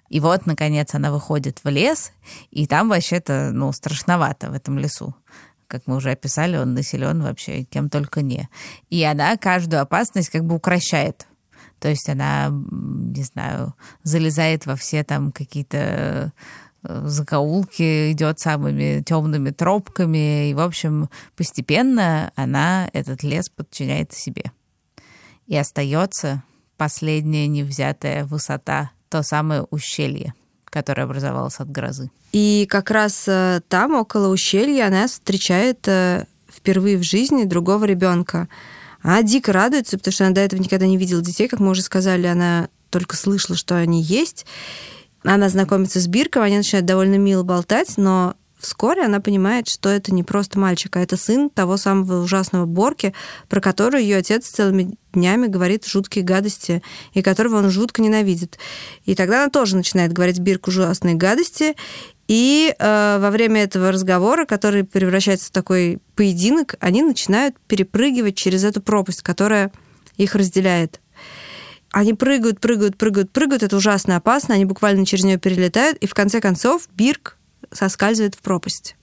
И 0.09 0.19
вот, 0.19 0.47
наконец, 0.47 0.95
она 0.95 1.13
выходит 1.13 1.61
в 1.63 1.69
лес, 1.69 2.13
и 2.51 2.67
там 2.67 2.89
вообще-то, 2.89 3.51
ну, 3.53 3.71
страшновато 3.73 4.51
в 4.51 4.55
этом 4.55 4.79
лесу. 4.79 5.15
Как 5.73 5.87
мы 5.87 5.97
уже 5.97 6.11
описали, 6.11 6.59
он 6.59 6.75
населен 6.75 7.23
вообще 7.23 7.63
кем 7.63 7.89
только 7.89 8.21
не. 8.21 8.51
И 8.91 9.03
она 9.05 9.39
каждую 9.39 9.81
опасность 9.81 10.29
как 10.29 10.45
бы 10.45 10.55
укращает. 10.55 11.27
То 11.79 11.89
есть 11.89 12.11
она, 12.11 12.51
не 12.51 13.23
знаю, 13.23 13.75
залезает 14.03 14.67
во 14.67 14.77
все 14.77 15.03
там 15.03 15.33
какие-то 15.33 16.31
э, 16.83 17.03
закоулки, 17.07 18.13
идет 18.13 18.39
самыми 18.39 19.01
темными 19.01 19.49
тропками, 19.49 20.51
и, 20.51 20.55
в 20.55 20.61
общем, 20.61 21.09
постепенно 21.37 22.31
она 22.37 22.91
этот 22.93 23.23
лес 23.23 23.49
подчиняет 23.49 24.13
себе. 24.13 24.53
И 25.47 25.57
остается 25.57 26.43
последняя 26.77 27.47
невзятая 27.47 28.27
высота, 28.27 28.91
то 29.09 29.23
самое 29.23 29.63
ущелье, 29.71 30.35
которое 30.73 31.03
образовалось 31.03 31.61
от 31.61 31.71
грозы. 31.71 32.11
И 32.33 32.67
как 32.69 32.91
раз 32.91 33.25
э, 33.27 33.61
там, 33.69 33.95
около 33.95 34.29
ущелья, 34.29 34.87
она 34.87 35.07
встречает 35.07 35.87
э, 35.87 36.25
впервые 36.51 36.97
в 36.97 37.03
жизни 37.03 37.45
другого 37.45 37.85
ребенка. 37.85 38.49
Она 39.03 39.23
дико 39.23 39.53
радуется, 39.53 39.99
потому 39.99 40.13
что 40.13 40.25
она 40.25 40.35
до 40.35 40.41
этого 40.41 40.61
никогда 40.61 40.87
не 40.87 40.97
видела 40.97 41.21
детей, 41.23 41.47
как 41.47 41.61
мы 41.61 41.71
уже 41.71 41.83
сказали, 41.83 42.27
она 42.27 42.69
только 42.89 43.17
слышала, 43.17 43.57
что 43.57 43.77
они 43.77 44.03
есть. 44.03 44.47
Она 45.23 45.49
знакомится 45.51 46.01
с 46.01 46.07
Бирком, 46.07 46.43
они 46.43 46.57
начинают 46.57 46.87
довольно 46.87 47.17
мило 47.17 47.43
болтать, 47.43 47.95
но 47.97 48.35
Вскоре 48.63 49.03
она 49.03 49.19
понимает, 49.19 49.69
что 49.69 49.89
это 49.89 50.15
не 50.15 50.23
просто 50.23 50.57
мальчик, 50.57 50.95
а 50.97 51.01
это 51.01 51.17
сын 51.17 51.51
того 51.51 51.77
самого 51.77 52.23
ужасного 52.23 52.65
Борки, 52.65 53.13
про 53.49 53.61
которого 53.61 53.99
ее 53.99 54.19
отец 54.19 54.47
целыми 54.47 54.95
днями 55.13 55.47
говорит 55.47 55.87
жуткие 55.87 56.25
гадости, 56.25 56.83
и 57.13 57.23
которого 57.23 57.57
он 57.57 57.71
жутко 57.71 58.03
ненавидит. 58.03 58.59
И 59.05 59.15
тогда 59.15 59.43
она 59.43 59.51
тоже 59.51 59.77
начинает 59.77 60.13
говорить 60.13 60.39
Бирку 60.39 60.71
ужасные 60.71 61.15
гадости, 61.15 61.75
и 62.29 62.75
э, 62.79 63.19
во 63.21 63.31
время 63.31 63.63
этого 63.63 63.93
разговора, 63.93 64.47
который 64.47 64.85
превращается 64.85 65.49
в 65.49 65.51
такой 65.51 65.99
поединок, 66.15 66.77
они 66.81 67.03
начинают 67.03 67.57
перепрыгивать 67.67 68.37
через 68.37 68.65
эту 68.65 68.81
пропасть, 68.81 69.23
которая 69.23 69.73
их 70.17 70.35
разделяет. 70.35 71.01
Они 71.91 72.15
прыгают, 72.15 72.59
прыгают, 72.59 72.97
прыгают, 72.97 73.31
прыгают. 73.33 73.63
Это 73.63 73.77
ужасно 73.77 74.17
опасно. 74.17 74.55
Они 74.55 74.65
буквально 74.65 75.05
через 75.05 75.25
нее 75.25 75.37
перелетают. 75.37 75.99
И 75.99 76.07
в 76.07 76.15
конце 76.15 76.41
концов 76.41 76.89
Бирк 76.95 77.37
соскальзывает 77.71 78.35
в 78.35 78.39
пропасть. 78.39 78.97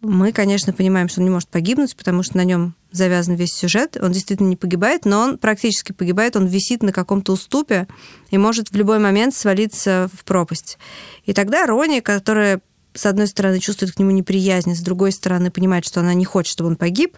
Мы, 0.00 0.32
конечно, 0.32 0.72
понимаем, 0.72 1.10
что 1.10 1.20
он 1.20 1.26
не 1.26 1.30
может 1.30 1.50
погибнуть, 1.50 1.94
потому 1.94 2.22
что 2.22 2.38
на 2.38 2.44
нем 2.44 2.74
завязан 2.92 3.34
весь 3.34 3.52
сюжет. 3.52 3.96
Он 4.00 4.12
действительно 4.12 4.48
не 4.48 4.56
погибает, 4.56 5.04
но 5.04 5.20
он 5.20 5.38
практически 5.38 5.92
погибает. 5.92 6.36
Он 6.36 6.46
висит 6.46 6.82
на 6.82 6.92
каком-то 6.92 7.32
уступе 7.32 7.86
и 8.30 8.38
может 8.38 8.70
в 8.70 8.76
любой 8.76 8.98
момент 8.98 9.34
свалиться 9.34 10.08
в 10.12 10.24
пропасть. 10.24 10.78
И 11.24 11.32
тогда 11.32 11.66
Рони, 11.66 12.00
которая 12.00 12.60
с 12.92 13.06
одной 13.06 13.28
стороны 13.28 13.60
чувствует 13.60 13.92
к 13.92 13.98
нему 13.98 14.10
неприязнь, 14.10 14.74
с 14.74 14.80
другой 14.80 15.12
стороны 15.12 15.50
понимает, 15.50 15.84
что 15.84 16.00
она 16.00 16.14
не 16.14 16.24
хочет, 16.24 16.52
чтобы 16.52 16.70
он 16.70 16.76
погиб, 16.76 17.16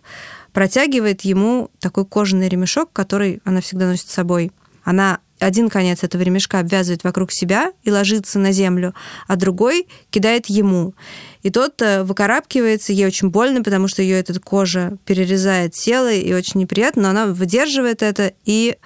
протягивает 0.53 1.23
ему 1.23 1.71
такой 1.79 2.05
кожаный 2.05 2.49
ремешок, 2.49 2.93
который 2.93 3.41
она 3.45 3.61
всегда 3.61 3.87
носит 3.87 4.09
с 4.09 4.13
собой. 4.13 4.53
Она 4.85 5.21
один 5.43 5.69
конец 5.69 6.05
этого 6.05 6.23
ремешка 6.23 6.61
обвязывает 6.61 7.05
вокруг 7.05 7.33
себя 7.33 7.73
и 7.83 7.91
ложится 7.91 8.39
на 8.39 8.53
землю, 8.53 8.95
а 9.27 9.37
другой 9.37 9.89
кидает 10.11 10.47
ему. 10.47 10.95
И 11.43 11.51
тот 11.51 11.83
э, 11.83 12.05
выкарабкивается, 12.05 12.93
ей 12.93 13.07
очень 13.07 13.29
больно, 13.29 13.63
потому 13.63 13.89
что 13.89 14.03
ее 14.03 14.19
эта 14.19 14.39
кожа 14.41 14.97
перерезает 15.05 15.75
тело, 15.75 16.13
и 16.13 16.33
очень 16.33 16.61
неприятно, 16.61 17.03
но 17.03 17.09
она 17.11 17.27
выдерживает 17.27 18.03
это, 18.03 18.33
и 18.45 18.77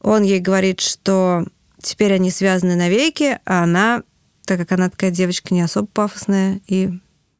он 0.00 0.22
ей 0.22 0.40
говорит, 0.40 0.80
что 0.80 1.44
теперь 1.80 2.12
они 2.12 2.30
связаны 2.30 2.76
навеки, 2.76 3.38
а 3.44 3.64
она, 3.64 4.02
так 4.44 4.58
как 4.58 4.72
она 4.72 4.90
такая 4.90 5.10
девочка 5.10 5.52
не 5.54 5.62
особо 5.62 5.86
пафосная 5.86 6.60
и 6.66 6.90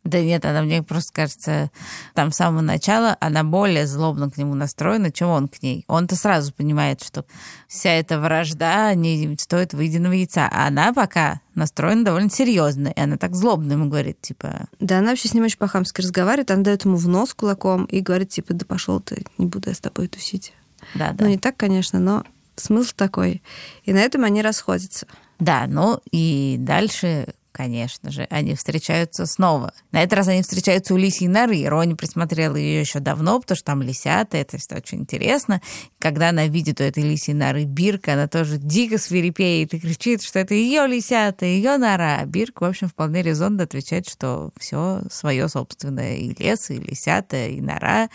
да 0.04 0.20
нет, 0.20 0.44
она 0.44 0.62
мне 0.62 0.82
просто 0.82 1.12
кажется, 1.12 1.70
там 2.14 2.32
с 2.32 2.36
самого 2.36 2.60
начала 2.60 3.16
она 3.20 3.44
более 3.44 3.86
злобно 3.86 4.30
к 4.30 4.36
нему 4.36 4.54
настроена, 4.54 5.12
чем 5.12 5.28
он 5.28 5.48
к 5.48 5.62
ней. 5.62 5.84
Он-то 5.86 6.16
сразу 6.16 6.52
понимает, 6.52 7.02
что 7.02 7.24
вся 7.68 7.90
эта 7.90 8.18
вражда 8.18 8.94
не 8.94 9.36
стоит 9.38 9.74
выеденного 9.74 10.14
яйца. 10.14 10.48
А 10.50 10.66
она 10.66 10.92
пока 10.92 11.40
настроена 11.54 12.04
довольно 12.04 12.30
серьезно. 12.30 12.88
И 12.88 13.00
она 13.00 13.16
так 13.16 13.36
злобно 13.36 13.72
ему 13.74 13.88
говорит, 13.88 14.20
типа... 14.20 14.66
Да, 14.80 14.98
она 14.98 15.10
вообще 15.10 15.28
с 15.28 15.34
ним 15.34 15.44
очень 15.44 15.58
по-хамски 15.58 16.00
разговаривает. 16.00 16.50
Она 16.50 16.64
дает 16.64 16.84
ему 16.84 16.96
в 16.96 17.06
нос 17.06 17.32
кулаком 17.32 17.84
и 17.84 18.00
говорит, 18.00 18.30
типа, 18.30 18.54
да 18.54 18.66
пошел 18.66 18.98
ты, 18.98 19.24
не 19.38 19.46
буду 19.46 19.68
я 19.68 19.74
с 19.74 19.80
тобой 19.80 20.08
тусить. 20.08 20.52
Да, 20.94 21.12
да. 21.12 21.24
Ну, 21.24 21.30
не 21.30 21.38
так, 21.38 21.56
конечно, 21.56 22.00
но 22.00 22.24
смысл 22.56 22.92
такой. 22.96 23.40
И 23.84 23.92
на 23.92 23.98
этом 23.98 24.24
они 24.24 24.42
расходятся. 24.42 25.06
Да, 25.38 25.66
ну 25.68 26.00
и 26.10 26.56
дальше 26.58 27.34
конечно 27.52 28.10
же, 28.10 28.26
они 28.30 28.54
встречаются 28.54 29.26
снова. 29.26 29.72
На 29.92 30.02
этот 30.02 30.14
раз 30.14 30.28
они 30.28 30.42
встречаются 30.42 30.94
у 30.94 30.96
лисьей 30.96 31.28
норы. 31.28 31.64
Рони 31.66 31.94
присмотрела 31.94 32.56
ее 32.56 32.80
еще 32.80 32.98
давно, 32.98 33.38
потому 33.38 33.56
что 33.56 33.66
там 33.66 33.82
лисята, 33.82 34.38
это 34.38 34.58
все 34.58 34.76
очень 34.76 35.00
интересно. 35.00 35.60
Когда 35.98 36.30
она 36.30 36.46
видит 36.46 36.80
у 36.80 36.84
этой 36.84 37.02
лисьей 37.02 37.34
норы 37.34 37.64
Бирка, 37.64 38.14
она 38.14 38.26
тоже 38.26 38.58
дико 38.58 38.98
свирепеет 38.98 39.74
и 39.74 39.80
кричит, 39.80 40.22
что 40.22 40.38
это 40.38 40.54
ее 40.54 40.86
лисята, 40.86 41.44
ее 41.46 41.76
нора. 41.76 42.24
Бирк, 42.24 42.62
в 42.62 42.64
общем, 42.64 42.88
вполне 42.88 43.22
резонно 43.22 43.64
отвечает, 43.64 44.08
что 44.08 44.50
все 44.58 45.02
свое 45.10 45.48
собственное. 45.48 46.16
И 46.16 46.34
лес, 46.42 46.70
и 46.70 46.78
лисята, 46.78 47.46
и 47.46 47.60
нора, 47.60 48.08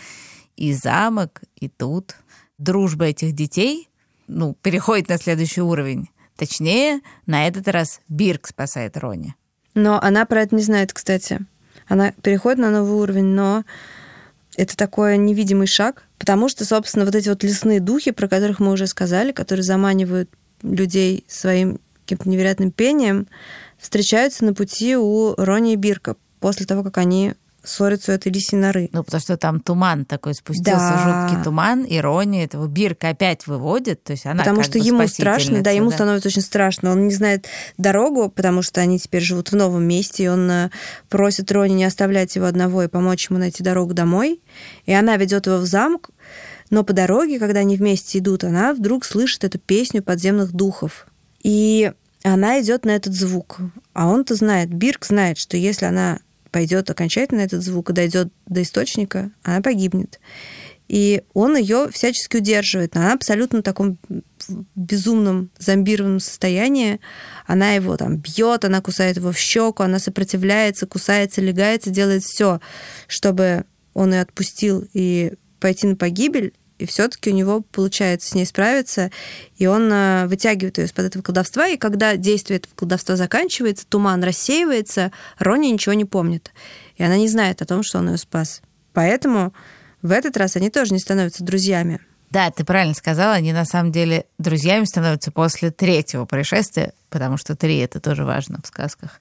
и 0.56 0.72
замок, 0.72 1.42
и 1.56 1.68
тут. 1.68 2.16
Дружба 2.58 3.04
этих 3.06 3.34
детей 3.34 3.88
ну, 4.26 4.54
переходит 4.62 5.08
на 5.08 5.16
следующий 5.16 5.62
уровень 5.62 6.08
Точнее, 6.38 7.00
на 7.26 7.48
этот 7.48 7.66
раз 7.66 8.00
Бирк 8.08 8.46
спасает 8.46 8.96
Рони. 8.96 9.34
Но 9.74 10.00
она 10.00 10.24
про 10.24 10.42
это 10.42 10.54
не 10.54 10.62
знает, 10.62 10.92
кстати. 10.92 11.40
Она 11.88 12.12
переходит 12.12 12.60
на 12.60 12.70
новый 12.70 12.92
уровень, 12.92 13.24
но 13.24 13.64
это 14.56 14.76
такой 14.76 15.18
невидимый 15.18 15.66
шаг, 15.66 16.04
потому 16.16 16.48
что, 16.48 16.64
собственно, 16.64 17.04
вот 17.04 17.16
эти 17.16 17.28
вот 17.28 17.42
лесные 17.42 17.80
духи, 17.80 18.12
про 18.12 18.28
которых 18.28 18.60
мы 18.60 18.70
уже 18.70 18.86
сказали, 18.86 19.32
которые 19.32 19.64
заманивают 19.64 20.30
людей 20.62 21.24
своим 21.26 21.80
каким-то 22.04 22.28
невероятным 22.28 22.70
пением, 22.70 23.26
встречаются 23.76 24.44
на 24.44 24.54
пути 24.54 24.96
у 24.96 25.34
Рони 25.34 25.72
и 25.72 25.76
Бирка 25.76 26.16
после 26.38 26.66
того, 26.66 26.84
как 26.84 26.98
они 26.98 27.34
ссорятся 27.68 28.12
у 28.12 28.14
этой 28.14 28.32
лисьей 28.32 28.60
норы. 28.60 28.88
Ну, 28.92 29.04
потому 29.04 29.20
что 29.20 29.36
там 29.36 29.60
туман 29.60 30.04
такой 30.04 30.34
спустился, 30.34 30.94
да. 30.94 31.28
жуткий 31.28 31.44
туман, 31.44 31.84
ирония 31.88 32.44
этого 32.44 32.66
Бирка 32.66 33.10
опять 33.10 33.46
выводит, 33.46 34.02
то 34.04 34.12
есть 34.12 34.26
она 34.26 34.42
Потому 34.42 34.62
что 34.62 34.78
ему 34.78 35.06
страшно, 35.06 35.62
да, 35.62 35.70
ему 35.70 35.90
да. 35.90 35.96
становится 35.96 36.28
очень 36.28 36.42
страшно. 36.42 36.92
Он 36.92 37.06
не 37.06 37.14
знает 37.14 37.46
дорогу, 37.76 38.30
потому 38.30 38.62
что 38.62 38.80
они 38.80 38.98
теперь 38.98 39.22
живут 39.22 39.52
в 39.52 39.56
новом 39.56 39.84
месте, 39.84 40.24
и 40.24 40.28
он 40.28 40.50
э, 40.50 40.70
просит 41.08 41.50
Рони 41.52 41.74
не 41.74 41.84
оставлять 41.84 42.34
его 42.36 42.46
одного 42.46 42.82
и 42.82 42.88
помочь 42.88 43.28
ему 43.30 43.38
найти 43.38 43.62
дорогу 43.62 43.94
домой. 43.94 44.40
И 44.86 44.92
она 44.92 45.16
ведет 45.16 45.46
его 45.46 45.58
в 45.58 45.66
замок, 45.66 46.10
но 46.70 46.84
по 46.84 46.92
дороге, 46.92 47.38
когда 47.38 47.60
они 47.60 47.76
вместе 47.76 48.18
идут, 48.18 48.44
она 48.44 48.74
вдруг 48.74 49.04
слышит 49.04 49.44
эту 49.44 49.58
песню 49.58 50.02
подземных 50.02 50.52
духов. 50.52 51.06
И 51.42 51.92
она 52.22 52.60
идет 52.60 52.84
на 52.84 52.90
этот 52.90 53.14
звук. 53.14 53.58
А 53.92 54.08
он-то 54.08 54.34
знает, 54.34 54.72
Бирк 54.72 55.04
знает, 55.04 55.38
что 55.38 55.56
если 55.56 55.86
она 55.86 56.20
пойдет 56.50 56.90
окончательно 56.90 57.40
этот 57.40 57.62
звук 57.62 57.90
и 57.90 57.92
дойдет 57.92 58.32
до 58.46 58.62
источника, 58.62 59.30
она 59.42 59.60
погибнет. 59.60 60.18
И 60.88 61.22
он 61.34 61.56
ее 61.56 61.90
всячески 61.92 62.38
удерживает. 62.38 62.96
Она 62.96 63.12
абсолютно 63.12 63.58
в 63.58 63.62
таком 63.62 63.98
безумном 64.74 65.50
зомбированном 65.58 66.18
состоянии. 66.18 66.98
Она 67.46 67.72
его 67.72 67.96
там 67.98 68.16
бьет, 68.16 68.64
она 68.64 68.80
кусает 68.80 69.18
его 69.18 69.32
в 69.32 69.38
щеку, 69.38 69.82
она 69.82 69.98
сопротивляется, 69.98 70.86
кусается, 70.86 71.42
легается, 71.42 71.90
делает 71.90 72.24
все, 72.24 72.60
чтобы 73.06 73.64
он 73.92 74.14
ее 74.14 74.22
отпустил 74.22 74.88
и 74.94 75.34
пойти 75.60 75.86
на 75.86 75.96
погибель 75.96 76.54
и 76.78 76.86
все-таки 76.86 77.30
у 77.30 77.34
него 77.34 77.60
получается 77.60 78.30
с 78.30 78.34
ней 78.34 78.46
справиться, 78.46 79.10
и 79.56 79.66
он 79.66 79.92
э, 79.92 80.26
вытягивает 80.26 80.78
ее 80.78 80.84
из-под 80.86 81.06
этого 81.06 81.22
колдовства, 81.22 81.68
и 81.68 81.76
когда 81.76 82.16
действие 82.16 82.58
этого 82.58 82.74
колдовства 82.74 83.16
заканчивается, 83.16 83.86
туман 83.86 84.22
рассеивается, 84.22 85.12
Рони 85.38 85.68
ничего 85.68 85.94
не 85.94 86.04
помнит, 86.04 86.52
и 86.96 87.02
она 87.02 87.16
не 87.16 87.28
знает 87.28 87.62
о 87.62 87.66
том, 87.66 87.82
что 87.82 87.98
он 87.98 88.10
ее 88.10 88.18
спас. 88.18 88.62
Поэтому 88.92 89.52
в 90.02 90.12
этот 90.12 90.36
раз 90.36 90.56
они 90.56 90.70
тоже 90.70 90.92
не 90.92 91.00
становятся 91.00 91.44
друзьями. 91.44 92.00
Да, 92.30 92.50
ты 92.50 92.64
правильно 92.64 92.94
сказала, 92.94 93.34
они 93.34 93.52
на 93.52 93.64
самом 93.64 93.90
деле 93.90 94.26
друзьями 94.38 94.84
становятся 94.84 95.32
после 95.32 95.70
третьего 95.70 96.26
происшествия, 96.26 96.92
потому 97.08 97.38
что 97.38 97.56
три 97.56 97.78
это 97.78 98.00
тоже 98.00 98.24
важно 98.24 98.60
в 98.62 98.66
сказках. 98.66 99.20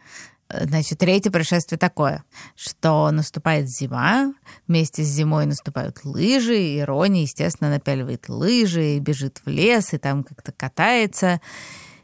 Значит, 0.50 1.00
третье 1.00 1.30
происшествие 1.30 1.78
такое, 1.78 2.24
что 2.56 3.12
наступает 3.12 3.68
зима, 3.68 4.34
вместе 4.68 5.04
с 5.04 5.08
зимой 5.08 5.46
наступают 5.46 6.06
лыжи, 6.06 6.58
и 6.58 6.82
Рони, 6.82 7.20
естественно, 7.20 7.70
напяливает 7.70 8.30
лыжи 8.30 8.96
и 8.96 9.00
бежит 9.00 9.42
в 9.44 9.50
лес, 9.50 9.94
и 9.94 9.98
там 9.98 10.24
как-то 10.24 10.54
катается. 10.54 11.42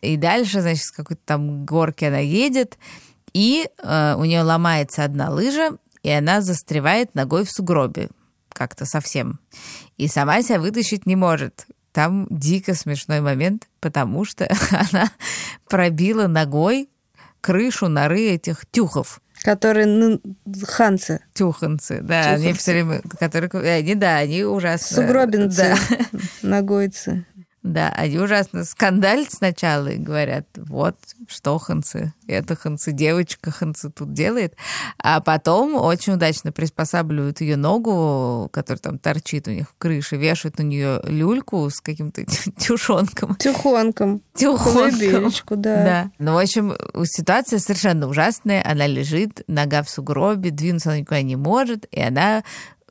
И 0.01 0.17
дальше, 0.17 0.61
значит, 0.61 0.83
с 0.83 0.91
какой-то 0.91 1.21
там 1.23 1.65
горки 1.65 2.03
она 2.03 2.19
едет, 2.19 2.77
и 3.33 3.69
э, 3.81 4.15
у 4.15 4.25
нее 4.25 4.41
ломается 4.41 5.05
одна 5.05 5.29
лыжа, 5.29 5.77
и 6.03 6.09
она 6.09 6.41
застревает 6.41 7.15
ногой 7.15 7.45
в 7.45 7.51
сугробе 7.51 8.09
как-то 8.49 8.85
совсем. 8.85 9.39
И 9.97 10.09
сама 10.09 10.41
себя 10.41 10.59
вытащить 10.59 11.05
не 11.05 11.15
может. 11.15 11.65
Там 11.93 12.27
дико 12.29 12.73
смешной 12.73 13.21
момент, 13.21 13.69
потому 13.79 14.25
что 14.25 14.47
она 14.91 15.11
пробила 15.69 16.27
ногой 16.27 16.89
крышу 17.43 17.89
норы 17.89 18.21
этих 18.21 18.65
тюхов. 18.71 19.19
Которые 19.43 19.85
ну, 19.85 20.21
ханцы. 20.65 21.19
Тюханцы, 21.33 21.99
да. 22.01 22.23
Тюханцы. 22.23 22.43
Они 22.43 22.53
все 22.53 22.71
время, 22.71 23.01
которые, 23.19 23.49
они, 23.79 23.95
да, 23.95 24.17
они 24.17 24.43
ужасно. 24.43 24.95
Сугробинцы, 24.95 25.75
да. 25.89 26.19
ногойцы. 26.41 27.25
Да, 27.63 27.89
они 27.95 28.19
ужасно 28.19 28.65
скандалят 28.65 29.31
сначала 29.31 29.87
и 29.87 29.97
говорят, 29.97 30.45
вот, 30.57 30.97
что 31.29 31.57
Ханцы, 31.57 32.13
это 32.27 32.57
Ханцы, 32.57 32.91
девочка 32.91 33.51
Ханцы 33.51 33.89
тут 33.89 34.11
делает. 34.11 34.55
А 34.97 35.21
потом 35.21 35.75
очень 35.75 36.13
удачно 36.13 36.51
приспосабливают 36.51 37.39
ее 37.39 37.55
ногу, 37.55 38.49
которая 38.51 38.79
там 38.79 38.99
торчит 38.99 39.47
у 39.47 39.51
них 39.51 39.69
в 39.69 39.77
крыше, 39.77 40.17
вешают 40.17 40.57
на 40.57 40.63
нее 40.63 40.99
люльку 41.05 41.69
с 41.69 41.79
каким-то 41.79 42.25
тюшонком. 42.57 43.35
Тюхонком. 43.35 44.21
Тюхонком. 44.33 45.61
да. 45.61 45.83
Да. 45.83 46.11
Ну, 46.19 46.33
в 46.33 46.39
общем, 46.39 46.73
ситуация 47.05 47.59
совершенно 47.59 48.07
ужасная. 48.09 48.61
Она 48.65 48.87
лежит, 48.87 49.41
нога 49.47 49.83
в 49.83 49.89
сугробе, 49.89 50.51
двинуться 50.51 50.89
она 50.89 50.99
никуда 50.99 51.21
не 51.21 51.37
может, 51.37 51.85
и 51.91 52.01
она 52.01 52.43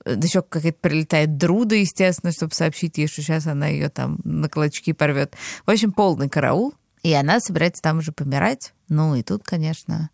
еще 0.04 0.42
какая-то 0.42 0.78
прилетает 0.80 1.36
Друда, 1.36 1.74
естественно, 1.74 2.32
чтобы 2.32 2.54
сообщить 2.54 2.98
ей, 2.98 3.06
что 3.06 3.22
сейчас 3.22 3.46
она 3.46 3.66
ее 3.68 3.88
там 3.88 4.18
на 4.24 4.48
клочки 4.48 4.92
порвет. 4.92 5.34
В 5.66 5.70
общем, 5.70 5.92
полный 5.92 6.28
караул. 6.28 6.74
И 7.02 7.12
она 7.12 7.40
собирается 7.40 7.82
там 7.82 7.98
уже 7.98 8.12
помирать. 8.12 8.72
Ну 8.88 9.16
и 9.16 9.22
тут, 9.22 9.42
конечно, 9.42 10.10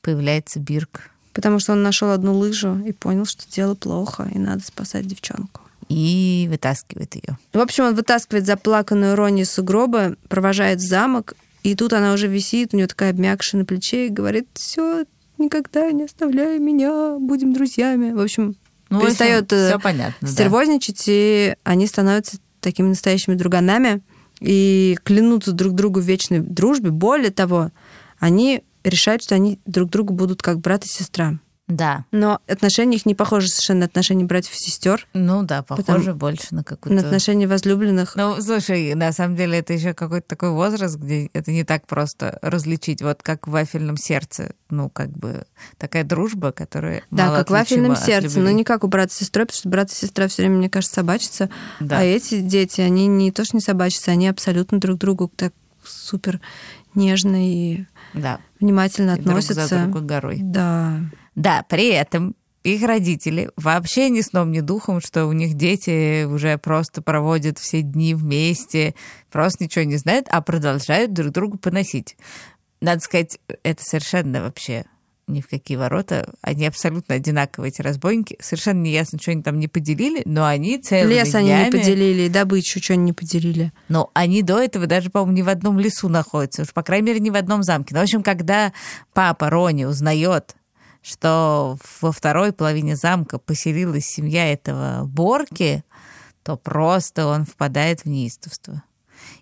появляется 0.00 0.58
Бирк. 0.58 1.10
Потому 1.32 1.58
что 1.58 1.72
он 1.72 1.82
нашел 1.82 2.10
одну 2.10 2.36
лыжу 2.36 2.78
и 2.84 2.92
понял, 2.92 3.26
что 3.26 3.44
дело 3.50 3.74
плохо, 3.74 4.28
и 4.34 4.38
надо 4.38 4.64
спасать 4.64 5.06
девчонку. 5.06 5.60
И 5.88 6.48
вытаскивает 6.50 7.14
ее. 7.14 7.38
В 7.52 7.60
общем, 7.60 7.84
он 7.84 7.94
вытаскивает 7.94 8.46
заплаканную 8.46 9.14
Ронни 9.14 9.42
из 9.42 9.50
сугроба, 9.52 10.16
провожает 10.28 10.80
замок, 10.80 11.34
и 11.62 11.74
тут 11.74 11.92
она 11.92 12.12
уже 12.14 12.26
висит, 12.26 12.72
у 12.72 12.76
нее 12.76 12.86
такая 12.86 13.10
обмякшая 13.10 13.60
на 13.60 13.66
плече, 13.66 14.06
и 14.06 14.10
говорит, 14.10 14.48
все, 14.54 15.04
никогда 15.38 15.92
не 15.92 16.04
оставляй 16.04 16.58
меня, 16.58 17.18
будем 17.18 17.52
друзьями. 17.52 18.12
В 18.12 18.20
общем, 18.20 18.56
Ну, 18.88 19.00
перестает 19.00 19.46
все 19.46 19.74
э, 19.74 19.78
понятно, 19.78 20.14
да. 20.20 20.28
стервозничать, 20.28 21.04
и 21.06 21.56
они 21.64 21.86
становятся 21.86 22.38
такими 22.60 22.88
настоящими 22.88 23.34
друганами 23.34 24.02
и 24.40 24.96
клянутся 25.02 25.52
друг 25.52 25.74
другу 25.74 26.00
в 26.00 26.04
вечной 26.04 26.40
дружбе. 26.40 26.90
Более 26.90 27.30
того, 27.30 27.70
они 28.18 28.62
решают, 28.84 29.22
что 29.22 29.34
они 29.34 29.58
друг 29.66 29.90
другу 29.90 30.14
будут 30.14 30.42
как 30.42 30.60
брат 30.60 30.84
и 30.84 30.88
сестра. 30.88 31.38
Да. 31.68 32.04
Но 32.12 32.40
отношения 32.46 32.96
их 32.96 33.06
не 33.06 33.14
похожи 33.16 33.48
совершенно 33.48 33.80
на 33.80 33.86
отношения 33.86 34.24
братьев 34.24 34.54
и 34.54 34.58
сестер, 34.58 35.06
Ну 35.14 35.42
да, 35.42 35.62
похоже 35.62 36.14
больше 36.14 36.46
на 36.50 36.58
на 36.58 36.64
какую-то... 36.64 37.04
отношения 37.04 37.48
возлюбленных. 37.48 38.14
Ну, 38.14 38.40
слушай, 38.40 38.94
на 38.94 39.12
самом 39.12 39.36
деле 39.36 39.58
это 39.58 39.72
еще 39.72 39.92
какой-то 39.92 40.28
такой 40.28 40.50
возраст, 40.50 40.96
где 40.96 41.28
это 41.32 41.50
не 41.50 41.64
так 41.64 41.86
просто 41.86 42.38
различить, 42.40 43.02
вот 43.02 43.22
как 43.22 43.48
в 43.48 43.50
вафельном 43.50 43.96
сердце, 43.96 44.52
ну, 44.70 44.88
как 44.88 45.10
бы 45.10 45.44
такая 45.76 46.04
дружба, 46.04 46.52
которая 46.52 47.02
Да, 47.10 47.26
мало 47.26 47.36
как 47.38 47.48
в 47.48 47.50
вафельном 47.50 47.96
сердце, 47.96 48.38
но 48.40 48.50
не 48.50 48.62
как 48.62 48.84
у 48.84 48.86
брата 48.88 49.12
с 49.12 49.16
сестрой, 49.16 49.46
потому 49.46 49.58
что 49.58 49.68
брат 49.68 49.90
и 49.90 49.94
сестра 49.94 50.28
все 50.28 50.42
время, 50.42 50.58
мне 50.58 50.70
кажется, 50.70 50.94
собачатся. 50.96 51.50
Да. 51.80 51.98
А 51.98 52.02
эти 52.04 52.40
дети, 52.40 52.80
они 52.80 53.08
не 53.08 53.32
то 53.32 53.44
что 53.44 53.56
не 53.56 53.60
собачатся, 53.60 54.12
они 54.12 54.28
абсолютно 54.28 54.78
друг 54.78 54.98
к 54.98 55.00
другу 55.00 55.30
так 55.34 55.52
супер 55.84 56.40
нежно 56.94 57.36
и 57.48 57.84
Да, 58.14 58.40
внимательно 58.60 59.12
и 59.12 59.20
друг 59.20 59.28
относятся. 59.28 59.66
за 59.66 59.82
другой 59.82 60.02
горой. 60.02 60.38
Да. 60.40 61.00
Да, 61.36 61.64
при 61.68 61.90
этом 61.90 62.34
их 62.64 62.82
родители 62.82 63.50
вообще 63.56 64.10
ни 64.10 64.22
сном, 64.22 64.50
ни 64.50 64.58
духом, 64.60 65.00
что 65.00 65.26
у 65.26 65.32
них 65.32 65.54
дети 65.54 66.24
уже 66.24 66.58
просто 66.58 67.00
проводят 67.00 67.58
все 67.58 67.82
дни 67.82 68.12
вместе, 68.14 68.96
просто 69.30 69.64
ничего 69.64 69.84
не 69.84 69.96
знают, 69.96 70.26
а 70.30 70.40
продолжают 70.42 71.12
друг 71.12 71.30
другу 71.30 71.58
поносить. 71.58 72.16
Надо 72.80 73.00
сказать, 73.00 73.38
это 73.62 73.84
совершенно 73.84 74.42
вообще 74.42 74.84
ни 75.28 75.40
в 75.40 75.48
какие 75.48 75.76
ворота. 75.76 76.32
Они 76.40 76.66
абсолютно 76.66 77.16
одинаковые, 77.16 77.70
эти 77.70 77.82
разбойники. 77.82 78.36
Совершенно 78.40 78.80
не 78.82 78.92
ясно, 78.92 79.18
что 79.20 79.32
они 79.32 79.42
там 79.42 79.58
не 79.58 79.66
поделили, 79.68 80.22
но 80.24 80.46
они 80.46 80.78
целыми 80.78 81.14
Лес 81.14 81.34
они 81.34 81.48
не 81.48 81.54
днями- 81.54 81.70
поделили, 81.70 82.22
и 82.22 82.28
добычу 82.28 82.82
что 82.82 82.94
они 82.94 83.04
не 83.04 83.12
поделили. 83.12 83.72
но 83.88 84.10
они 84.14 84.42
до 84.42 84.60
этого 84.60 84.86
даже, 84.86 85.10
по-моему, 85.10 85.36
не 85.36 85.42
в 85.42 85.48
одном 85.48 85.78
лесу 85.78 86.08
находятся, 86.08 86.62
уж, 86.62 86.72
по 86.72 86.82
крайней 86.82 87.06
мере, 87.06 87.20
не 87.20 87.30
в 87.30 87.36
одном 87.36 87.62
замке. 87.62 87.94
Но, 87.94 88.00
в 88.00 88.04
общем, 88.04 88.22
когда 88.22 88.72
папа 89.14 89.50
Рони 89.50 89.84
узнает, 89.84 90.54
что 91.06 91.78
во 92.00 92.10
второй 92.10 92.52
половине 92.52 92.96
замка 92.96 93.38
поселилась 93.38 94.06
семья 94.06 94.52
этого 94.52 95.04
Борки, 95.04 95.84
то 96.42 96.56
просто 96.56 97.26
он 97.26 97.44
впадает 97.44 98.00
в 98.00 98.06
неистовство. 98.06 98.82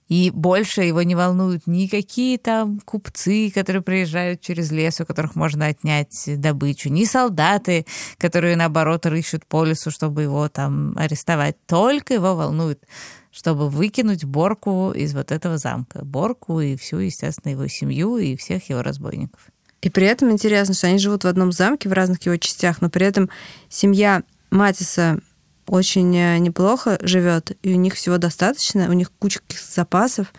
И 0.08 0.30
больше 0.30 0.82
его 0.82 1.02
не 1.02 1.14
волнуют 1.14 1.66
никакие 1.66 2.36
там 2.36 2.80
купцы, 2.80 3.50
которые 3.50 3.80
приезжают 3.80 4.42
через 4.42 4.70
лес, 4.70 5.00
у 5.00 5.06
которых 5.06 5.36
можно 5.36 5.66
отнять 5.66 6.24
добычу, 6.38 6.90
ни 6.90 7.06
солдаты, 7.06 7.86
которые, 8.18 8.56
наоборот, 8.56 9.06
рыщут 9.06 9.46
по 9.46 9.64
лесу, 9.64 9.90
чтобы 9.90 10.22
его 10.22 10.50
там 10.50 10.94
арестовать. 10.98 11.56
Только 11.66 12.12
его 12.12 12.36
волнует, 12.36 12.84
чтобы 13.30 13.70
выкинуть 13.70 14.26
Борку 14.26 14.92
из 14.92 15.14
вот 15.14 15.32
этого 15.32 15.56
замка. 15.56 16.04
Борку 16.04 16.60
и 16.60 16.76
всю, 16.76 16.98
естественно, 16.98 17.52
его 17.52 17.66
семью 17.68 18.18
и 18.18 18.36
всех 18.36 18.68
его 18.68 18.82
разбойников. 18.82 19.40
И 19.84 19.90
при 19.90 20.06
этом 20.06 20.32
интересно, 20.32 20.72
что 20.72 20.86
они 20.86 20.98
живут 20.98 21.24
в 21.24 21.26
одном 21.26 21.52
замке 21.52 21.90
в 21.90 21.92
разных 21.92 22.22
его 22.24 22.38
частях, 22.38 22.80
но 22.80 22.88
при 22.88 23.04
этом 23.04 23.28
семья 23.68 24.22
Матиса 24.50 25.20
очень 25.66 26.16
э, 26.16 26.38
неплохо 26.38 26.96
живет, 27.02 27.54
и 27.62 27.74
у 27.74 27.76
них 27.76 27.92
всего 27.92 28.16
достаточно, 28.16 28.88
у 28.88 28.94
них 28.94 29.12
куча 29.18 29.40
запасов. 29.74 30.32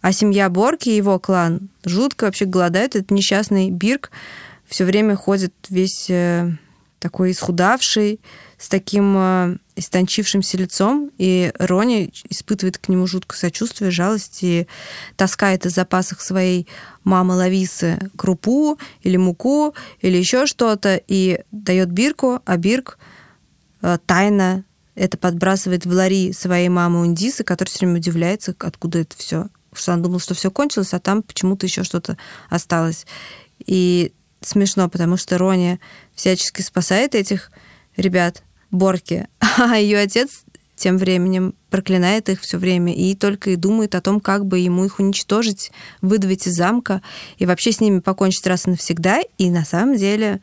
А 0.00 0.12
семья 0.12 0.48
Борки 0.48 0.88
и 0.88 0.96
его 0.96 1.18
клан 1.18 1.68
жутко 1.84 2.24
вообще 2.24 2.46
голодают. 2.46 2.96
Этот 2.96 3.10
несчастный 3.10 3.70
Бирк 3.70 4.10
все 4.66 4.86
время 4.86 5.14
ходит 5.14 5.52
весь 5.68 6.08
э, 6.08 6.52
такой 6.98 7.32
исхудавший, 7.32 8.18
с 8.58 8.68
таким 8.68 9.16
э, 9.16 9.58
истончившимся 9.76 10.56
лицом, 10.56 11.10
и 11.18 11.52
Рони 11.58 12.12
испытывает 12.28 12.78
к 12.78 12.88
нему 12.88 13.06
жуткое 13.06 13.38
сочувствие, 13.38 13.90
жалость 13.90 14.38
и 14.42 14.66
таскает 15.16 15.66
из 15.66 15.74
запасов 15.74 16.22
своей 16.22 16.66
мамы 17.04 17.34
Лависы 17.34 17.98
крупу 18.16 18.78
или 19.02 19.16
муку 19.16 19.74
или 20.00 20.16
еще 20.16 20.46
что-то 20.46 21.00
и 21.06 21.40
дает 21.52 21.90
Бирку, 21.90 22.40
а 22.44 22.56
Бирк 22.56 22.98
э, 23.82 23.98
тайно 24.06 24.64
это 24.96 25.18
подбрасывает 25.18 25.84
в 25.84 25.90
лари 25.92 26.32
своей 26.32 26.70
мамы 26.70 27.02
Ундисы, 27.02 27.44
которая 27.44 27.70
все 27.70 27.80
время 27.80 27.98
удивляется, 27.98 28.54
откуда 28.58 29.00
это 29.00 29.14
все. 29.16 29.48
Что 29.74 29.92
она 29.92 30.02
думала, 30.02 30.20
что 30.20 30.34
все 30.34 30.50
кончилось, 30.50 30.94
а 30.94 30.98
там 30.98 31.22
почему-то 31.22 31.66
еще 31.66 31.84
что-то 31.84 32.16
осталось. 32.48 33.06
И 33.66 34.12
смешно, 34.40 34.88
потому 34.88 35.18
что 35.18 35.36
Рони 35.36 35.78
всячески 36.14 36.62
спасает 36.62 37.14
этих 37.14 37.50
ребят, 37.96 38.42
Борки, 38.70 39.28
а 39.58 39.76
ее 39.76 39.98
отец 39.98 40.44
тем 40.76 40.98
временем 40.98 41.54
проклинает 41.70 42.28
их 42.28 42.40
все 42.42 42.58
время 42.58 42.94
и 42.94 43.14
только 43.14 43.50
и 43.50 43.56
думает 43.56 43.94
о 43.94 44.02
том, 44.02 44.20
как 44.20 44.46
бы 44.46 44.58
ему 44.58 44.84
их 44.84 44.98
уничтожить, 44.98 45.72
выдавить 46.02 46.46
из 46.46 46.54
замка 46.54 47.02
и 47.38 47.46
вообще 47.46 47.72
с 47.72 47.80
ними 47.80 48.00
покончить 48.00 48.46
раз 48.46 48.66
и 48.66 48.70
навсегда, 48.70 49.20
и 49.38 49.50
на 49.50 49.64
самом 49.64 49.96
деле 49.96 50.40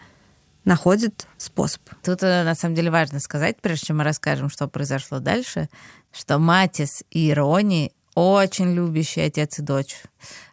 находит 0.65 1.27
способ. 1.37 1.81
Тут, 2.03 2.23
э, 2.23 2.43
на 2.43 2.55
самом 2.55 2.75
деле, 2.75 2.89
важно 2.89 3.19
сказать, 3.19 3.57
прежде 3.61 3.87
чем 3.87 3.97
мы 3.97 4.03
расскажем, 4.03 4.49
что 4.49 4.67
произошло 4.67 5.19
дальше, 5.19 5.69
что 6.11 6.39
Матис 6.39 7.03
и 7.11 7.31
Рони 7.33 7.91
очень 8.15 8.73
любящие 8.73 9.25
отец 9.25 9.59
и 9.59 9.61
дочь. 9.61 9.97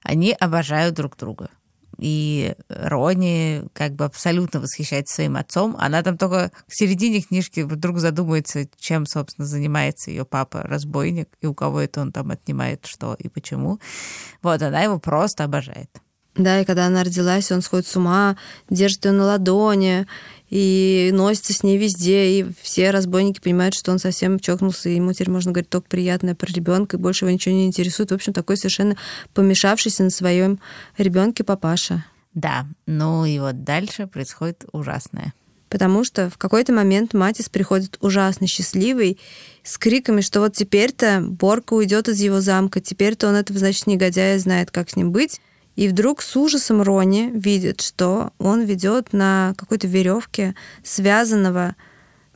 Они 0.02 0.32
обожают 0.32 0.94
друг 0.94 1.16
друга. 1.16 1.50
И 2.00 2.54
Рони 2.70 3.62
как 3.74 3.94
бы 3.94 4.06
абсолютно 4.06 4.60
восхищается 4.60 5.16
своим 5.16 5.36
отцом. 5.36 5.76
Она 5.78 6.02
там 6.02 6.16
только 6.16 6.50
к 6.66 6.72
середине 6.72 7.20
книжки 7.20 7.60
вдруг 7.60 7.98
задумается, 7.98 8.66
чем, 8.78 9.04
собственно, 9.04 9.46
занимается 9.46 10.10
ее 10.10 10.24
папа-разбойник, 10.24 11.28
и 11.42 11.46
у 11.46 11.54
кого 11.54 11.80
это 11.80 12.00
он 12.00 12.10
там 12.10 12.30
отнимает 12.30 12.86
что 12.86 13.14
и 13.18 13.28
почему. 13.28 13.80
Вот, 14.42 14.62
она 14.62 14.80
его 14.80 14.98
просто 14.98 15.44
обожает. 15.44 15.90
Да, 16.36 16.60
и 16.60 16.64
когда 16.64 16.86
она 16.86 17.04
родилась, 17.04 17.50
он 17.52 17.60
сходит 17.60 17.86
с 17.86 17.96
ума, 17.96 18.36
держит 18.70 19.04
ее 19.04 19.12
на 19.12 19.24
ладони 19.24 20.06
и 20.50 21.10
носится 21.12 21.52
с 21.52 21.62
ней 21.62 21.78
везде, 21.78 22.40
и 22.40 22.46
все 22.60 22.90
разбойники 22.90 23.40
понимают, 23.40 23.74
что 23.74 23.92
он 23.92 23.98
совсем 23.98 24.38
чокнулся, 24.40 24.88
и 24.88 24.96
ему 24.96 25.12
теперь 25.12 25.30
можно 25.30 25.52
говорить 25.52 25.70
только 25.70 25.88
приятное 25.88 26.34
про 26.34 26.52
ребенка, 26.52 26.96
и 26.96 27.00
больше 27.00 27.24
его 27.24 27.32
ничего 27.32 27.54
не 27.54 27.66
интересует. 27.66 28.10
В 28.10 28.14
общем, 28.14 28.32
такой 28.32 28.56
совершенно 28.56 28.96
помешавшийся 29.32 30.02
на 30.02 30.10
своем 30.10 30.60
ребенке 30.98 31.44
папаша. 31.44 32.04
Да, 32.34 32.66
ну 32.86 33.24
и 33.24 33.38
вот 33.38 33.64
дальше 33.64 34.06
происходит 34.06 34.64
ужасное. 34.72 35.32
Потому 35.68 36.02
что 36.02 36.28
в 36.28 36.36
какой-то 36.36 36.72
момент 36.72 37.14
Матис 37.14 37.48
приходит 37.48 37.96
ужасно 38.00 38.48
счастливый, 38.48 39.18
с 39.62 39.78
криками, 39.78 40.20
что 40.20 40.40
вот 40.40 40.54
теперь-то 40.54 41.22
Борка 41.24 41.74
уйдет 41.74 42.08
из 42.08 42.20
его 42.20 42.40
замка, 42.40 42.80
теперь-то 42.80 43.28
он 43.28 43.36
этого, 43.36 43.58
значит, 43.58 43.86
негодяя 43.86 44.36
знает, 44.40 44.72
как 44.72 44.90
с 44.90 44.96
ним 44.96 45.12
быть. 45.12 45.40
И 45.76 45.88
вдруг 45.88 46.22
с 46.22 46.36
ужасом 46.36 46.82
Рони 46.82 47.30
видит, 47.32 47.80
что 47.80 48.32
он 48.38 48.62
ведет 48.62 49.12
на 49.12 49.54
какой-то 49.56 49.86
веревке 49.86 50.54
связанного 50.82 51.76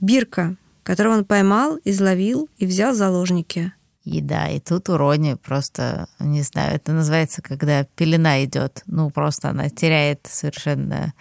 Бирка, 0.00 0.56
которого 0.82 1.14
он 1.14 1.24
поймал, 1.24 1.78
изловил 1.84 2.48
и 2.58 2.66
взял 2.66 2.94
заложники. 2.94 3.72
И 4.04 4.20
да, 4.20 4.48
и 4.48 4.60
тут 4.60 4.90
у 4.90 4.98
Рони 4.98 5.34
просто, 5.34 6.08
не 6.18 6.42
знаю, 6.42 6.76
это 6.76 6.92
называется, 6.92 7.40
когда 7.40 7.84
пелена 7.84 8.44
идет. 8.44 8.82
Ну, 8.86 9.10
просто 9.10 9.48
она 9.48 9.70
теряет 9.70 10.28
совершенно 10.30 11.14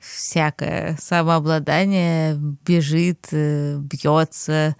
всякое 0.00 0.96
самообладание, 1.00 2.36
бежит, 2.64 3.28
э, 3.32 3.76
бьется, 3.78 4.76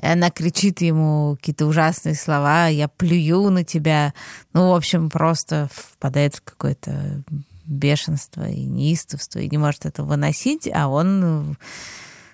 она 0.00 0.30
кричит 0.30 0.80
ему 0.80 1.36
какие-то 1.36 1.66
ужасные 1.66 2.14
слова, 2.14 2.68
я 2.68 2.88
плюю 2.88 3.50
на 3.50 3.64
тебя. 3.64 4.14
Ну, 4.52 4.70
в 4.70 4.74
общем, 4.74 5.10
просто 5.10 5.68
впадает 5.72 6.36
в 6.36 6.42
какое-то 6.42 7.22
бешенство 7.64 8.48
и 8.48 8.64
неистовство, 8.64 9.38
и 9.38 9.48
не 9.48 9.58
может 9.58 9.86
это 9.86 10.02
выносить, 10.02 10.68
а 10.72 10.88
он 10.88 11.56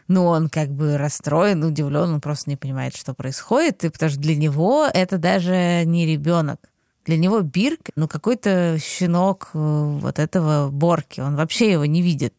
ну, 0.06 0.26
он 0.26 0.48
как 0.48 0.70
бы 0.70 0.98
расстроен, 0.98 1.64
удивлен, 1.64 2.14
он 2.14 2.20
просто 2.20 2.50
не 2.50 2.56
понимает, 2.56 2.94
что 2.94 3.14
происходит, 3.14 3.84
и 3.84 3.88
потому 3.88 4.10
что 4.10 4.20
для 4.20 4.36
него 4.36 4.86
это 4.92 5.18
даже 5.18 5.82
не 5.86 6.06
ребенок. 6.06 6.60
Для 7.06 7.16
него 7.16 7.40
Бирк, 7.40 7.90
ну, 7.96 8.08
какой-то 8.08 8.78
щенок 8.78 9.50
э, 9.52 9.58
вот 9.58 10.18
этого 10.18 10.70
Борки, 10.70 11.20
он 11.20 11.36
вообще 11.36 11.72
его 11.72 11.84
не 11.84 12.02
видит. 12.02 12.34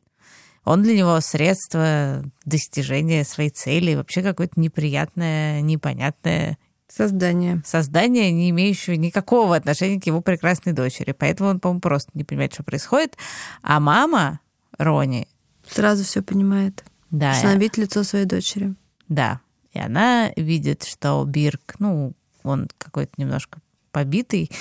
Он 0.66 0.84
для 0.84 0.98
него 0.98 1.20
средство 1.22 2.24
достижения 2.44 3.24
своей 3.24 3.52
цели, 3.52 3.96
вообще 3.96 4.22
какое-то 4.22 4.60
неприятное, 4.60 5.62
непонятное 5.62 6.58
Создание. 6.88 7.62
Создание, 7.66 8.32
не 8.32 8.52
имеющее 8.52 8.96
никакого 8.96 9.56
отношения 9.56 10.00
к 10.00 10.06
его 10.06 10.22
прекрасной 10.22 10.72
дочери. 10.72 11.14
Поэтому 11.18 11.50
он, 11.50 11.60
по-моему, 11.60 11.82
просто 11.82 12.12
не 12.14 12.24
понимает, 12.24 12.54
что 12.54 12.64
происходит. 12.64 13.18
А 13.64 13.80
мама 13.80 14.40
Рони... 14.78 15.28
Сразу 15.68 16.04
все 16.04 16.22
понимает. 16.22 16.86
Да. 17.10 17.34
Видит 17.56 17.78
лицо 17.78 18.04
своей 18.04 18.26
дочери. 18.26 18.76
Да. 19.10 19.42
И 19.74 19.80
она 19.80 20.32
видит, 20.36 20.84
что 20.84 21.24
Бирк, 21.26 21.76
ну, 21.80 22.14
он 22.44 22.70
какой-то 22.78 23.14
немножко 23.18 23.60
побитый. 23.92 24.52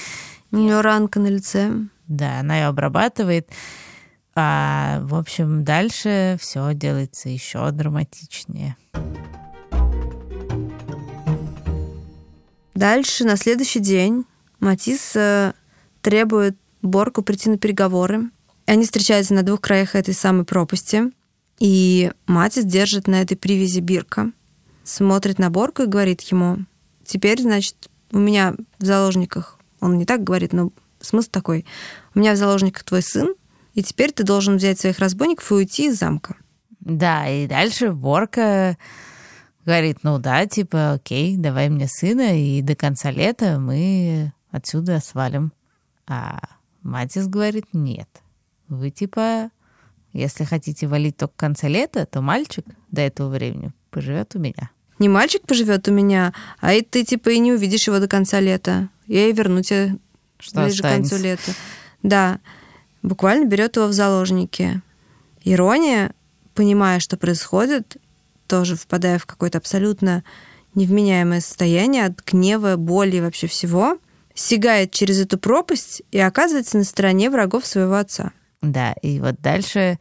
У 0.50 0.56
нее 0.56 0.80
ранка 0.80 1.20
на 1.20 1.26
лице. 1.26 1.72
Да, 2.08 2.40
она 2.40 2.56
ее 2.56 2.66
обрабатывает. 2.66 3.50
А, 4.36 5.00
в 5.02 5.14
общем, 5.14 5.64
дальше 5.64 6.36
все 6.40 6.74
делается 6.74 7.28
еще 7.28 7.70
драматичнее. 7.70 8.76
Дальше, 12.74 13.24
на 13.24 13.36
следующий 13.36 13.80
день, 13.80 14.24
Матис 14.58 15.16
требует 16.02 16.56
Борку 16.82 17.22
прийти 17.22 17.48
на 17.48 17.58
переговоры. 17.58 18.30
Они 18.66 18.84
встречаются 18.84 19.34
на 19.34 19.42
двух 19.42 19.60
краях 19.60 19.94
этой 19.94 20.14
самой 20.14 20.44
пропасти. 20.44 21.12
И 21.58 22.10
Матис 22.26 22.64
держит 22.64 23.06
на 23.06 23.22
этой 23.22 23.36
привязи 23.36 23.80
Бирка, 23.80 24.32
смотрит 24.82 25.38
на 25.38 25.50
Борку 25.50 25.82
и 25.82 25.86
говорит 25.86 26.20
ему, 26.22 26.58
теперь, 27.04 27.40
значит, 27.40 27.88
у 28.10 28.18
меня 28.18 28.54
в 28.78 28.84
заложниках, 28.84 29.58
он 29.80 29.96
не 29.96 30.04
так 30.04 30.24
говорит, 30.24 30.52
но 30.52 30.72
смысл 31.00 31.30
такой, 31.30 31.64
у 32.14 32.18
меня 32.18 32.32
в 32.32 32.36
заложниках 32.36 32.82
твой 32.82 33.02
сын, 33.02 33.34
и 33.74 33.82
теперь 33.82 34.12
ты 34.12 34.24
должен 34.24 34.56
взять 34.56 34.80
своих 34.80 34.98
разбойников 34.98 35.50
и 35.50 35.54
уйти 35.54 35.88
из 35.88 35.98
замка. 35.98 36.36
Да, 36.80 37.28
и 37.28 37.46
дальше 37.46 37.92
Борка 37.92 38.76
говорит, 39.64 39.98
ну 40.02 40.18
да, 40.18 40.46
типа, 40.46 40.92
окей, 40.92 41.36
давай 41.36 41.68
мне 41.68 41.88
сына, 41.88 42.38
и 42.38 42.62
до 42.62 42.74
конца 42.74 43.10
лета 43.10 43.58
мы 43.58 44.32
отсюда 44.50 45.00
свалим. 45.00 45.52
А 46.06 46.40
Матис 46.82 47.26
говорит, 47.26 47.66
нет, 47.72 48.08
вы 48.68 48.90
типа 48.90 49.50
если 50.14 50.44
хотите 50.44 50.86
валить 50.86 51.16
только 51.16 51.32
в 51.34 51.36
конце 51.36 51.68
лета, 51.68 52.06
то 52.06 52.22
мальчик 52.22 52.64
до 52.92 53.02
этого 53.02 53.30
времени 53.30 53.72
поживет 53.90 54.36
у 54.36 54.38
меня. 54.38 54.70
Не 55.00 55.08
мальчик 55.08 55.42
поживет 55.42 55.88
у 55.88 55.92
меня, 55.92 56.32
а 56.60 56.72
и 56.72 56.82
ты 56.82 57.04
типа 57.04 57.30
и 57.30 57.40
не 57.40 57.52
увидишь 57.52 57.88
его 57.88 57.98
до 57.98 58.06
конца 58.06 58.38
лета. 58.38 58.88
Я 59.08 59.26
и 59.26 59.32
верну 59.32 59.60
тебя 59.60 59.96
Что 60.38 60.62
ближе 60.62 60.76
останется? 60.76 61.10
к 61.10 61.12
концу 61.18 61.24
лета. 61.24 61.52
Да, 62.04 62.38
буквально 63.04 63.44
берет 63.44 63.76
его 63.76 63.86
в 63.86 63.92
заложники. 63.92 64.80
Ирония, 65.44 66.12
понимая, 66.54 66.98
что 66.98 67.16
происходит, 67.16 67.98
тоже 68.48 68.76
впадая 68.76 69.18
в 69.18 69.26
какое-то 69.26 69.58
абсолютно 69.58 70.24
невменяемое 70.74 71.40
состояние 71.40 72.06
от 72.06 72.24
гнева, 72.24 72.76
боли 72.76 73.16
и 73.16 73.20
вообще 73.20 73.46
всего, 73.46 73.98
сигает 74.34 74.90
через 74.90 75.20
эту 75.20 75.38
пропасть 75.38 76.02
и 76.10 76.18
оказывается 76.18 76.78
на 76.78 76.84
стороне 76.84 77.30
врагов 77.30 77.66
своего 77.66 77.94
отца. 77.94 78.32
Да, 78.62 78.94
и 79.02 79.20
вот 79.20 79.36
дальше 79.40 79.98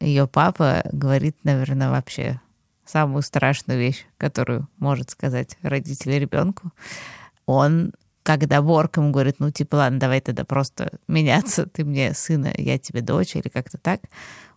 ее 0.00 0.26
папа 0.26 0.82
говорит, 0.92 1.36
наверное, 1.44 1.90
вообще 1.90 2.40
самую 2.84 3.22
страшную 3.22 3.78
вещь, 3.78 4.04
которую 4.18 4.68
может 4.78 5.10
сказать 5.10 5.56
родитель 5.62 6.18
ребенку. 6.18 6.72
Он, 7.46 7.92
когда 8.22 8.62
Борг 8.62 8.96
ему 8.96 9.10
говорит, 9.10 9.36
ну, 9.38 9.50
типа, 9.50 9.76
ладно, 9.76 9.98
давай 9.98 10.20
тогда 10.20 10.44
просто 10.44 10.98
меняться, 11.08 11.66
ты 11.66 11.84
мне 11.84 12.14
сына, 12.14 12.52
я 12.56 12.78
тебе 12.78 13.00
дочь, 13.00 13.36
или 13.36 13.48
как-то 13.48 13.78
так, 13.78 14.00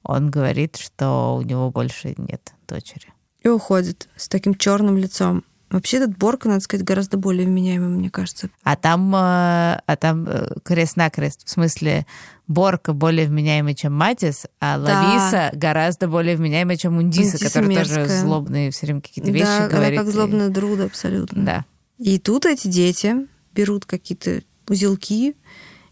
он 0.04 0.30
говорит, 0.30 0.76
что 0.76 1.38
у 1.38 1.42
него 1.42 1.72
больше 1.72 2.14
нет 2.18 2.54
дочери. 2.68 3.08
И 3.42 3.48
уходит 3.48 4.10
с 4.16 4.28
таким 4.28 4.56
черным 4.56 4.98
лицом. 4.98 5.44
Вообще 5.70 5.98
этот 5.98 6.16
Борг, 6.18 6.46
надо 6.46 6.60
сказать, 6.60 6.86
гораздо 6.86 7.18
более 7.18 7.48
вменяемый, 7.48 7.90
мне 7.90 8.12
кажется. 8.12 8.50
А 8.62 8.76
там, 8.76 9.14
э, 9.16 9.18
а 9.18 9.98
там 10.00 10.28
э, 10.28 10.50
крест-накрест. 10.64 11.48
В 11.48 11.50
смысле, 11.50 12.06
Борка 12.48 12.94
более 12.94 13.26
вменяемый, 13.26 13.74
чем 13.74 13.94
Матис, 13.94 14.46
а 14.60 14.78
да. 14.78 15.02
Лависа 15.02 15.50
гораздо 15.58 16.08
более 16.08 16.36
вменяемая, 16.36 16.78
чем 16.78 16.98
Ундиса, 16.98 17.44
которая 17.44 17.84
тоже 17.84 18.06
злобные 18.06 18.70
все 18.70 18.86
время 18.86 19.02
какие-то 19.02 19.32
вещи 19.32 19.46
да, 19.46 19.68
говорит. 19.68 19.98
Да, 19.98 20.06
как 20.06 20.14
злобная 20.14 20.50
и... 20.50 20.52
друда 20.52 20.86
абсолютно. 20.86 21.44
Да. 21.44 21.66
И 21.98 22.20
тут 22.20 22.46
эти 22.46 22.68
дети 22.68 23.28
берут 23.54 23.86
какие-то 23.86 24.42
узелки 24.68 25.36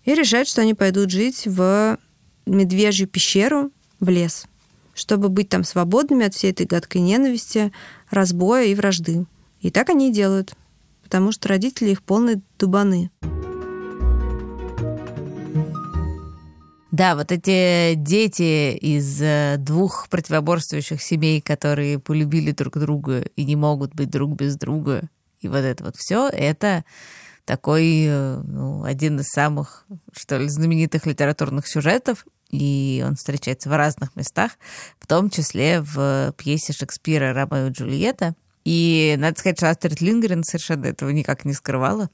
и 0.06 0.16
решают, 0.16 0.48
что 0.48 0.62
они 0.62 0.74
пойдут 0.74 1.12
жить 1.12 1.44
в 1.46 1.98
медвежью 2.46 3.08
пещеру 3.08 3.72
в 4.00 4.10
лес, 4.10 4.46
чтобы 4.94 5.30
быть 5.30 5.50
там 5.50 5.64
свободными 5.64 6.26
от 6.26 6.34
всей 6.34 6.52
этой 6.52 6.66
гадкой 6.66 7.02
ненависти, 7.02 7.72
разбоя 8.10 8.66
и 8.66 8.76
вражды. 8.76 9.26
И 9.62 9.70
так 9.70 9.90
они 9.90 10.10
и 10.10 10.14
делают, 10.14 10.54
потому 11.04 11.32
что 11.32 11.50
родители 11.50 11.92
их 11.92 12.02
полные 12.02 12.42
дубаны. 12.58 13.12
Да, 16.92 17.16
вот 17.16 17.32
эти 17.32 17.94
дети 17.96 18.76
из 18.76 19.22
э, 19.22 19.56
двух 19.58 20.10
противоборствующих 20.10 21.02
семей, 21.02 21.40
которые 21.40 22.00
полюбили 22.00 22.52
друг 22.52 22.78
друга 22.78 23.22
и 23.38 23.46
не 23.46 23.56
могут 23.56 23.96
быть 23.96 24.10
друг 24.10 24.36
без 24.36 24.58
друга, 24.58 25.04
и 25.40 25.48
вот 25.48 25.60
это 25.60 25.86
вот 25.86 25.96
все, 25.96 26.28
это 26.28 26.84
такой 27.52 28.06
э, 28.08 28.42
ну, 28.46 28.86
один 28.86 29.20
из 29.20 29.28
самых, 29.28 29.86
что 30.14 30.38
ли, 30.38 30.48
знаменитых 30.48 31.06
литературных 31.06 31.68
сюжетов, 31.68 32.26
и 32.50 33.04
он 33.06 33.16
встречается 33.16 33.68
в 33.68 33.76
разных 33.76 34.16
местах, 34.16 34.52
в 35.02 35.06
том 35.06 35.30
числе 35.30 35.82
в 35.82 36.34
пьесе 36.38 36.72
Шекспира 36.72 37.34
«Ромео 37.34 37.68
и 37.68 37.72
Джульетта», 37.72 38.36
и 38.64 39.16
надо 39.18 39.38
сказать, 39.38 39.58
что 39.58 39.70
Астрид 39.70 40.00
Лингрен 40.00 40.46
совершенно 40.46 40.86
этого 40.86 41.10
никак 41.10 41.44
не 41.44 41.52
скрывала. 41.52 42.10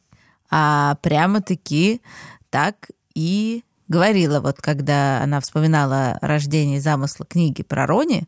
А 0.50 0.96
прямо-таки 1.04 2.02
так 2.50 2.90
и 3.14 3.64
говорила, 3.88 4.40
вот 4.40 4.58
когда 4.60 5.22
она 5.22 5.40
вспоминала 5.40 6.18
рождение 6.24 6.82
замысла 6.82 7.28
книги 7.28 7.62
про 7.62 7.86
Рони, 7.86 8.24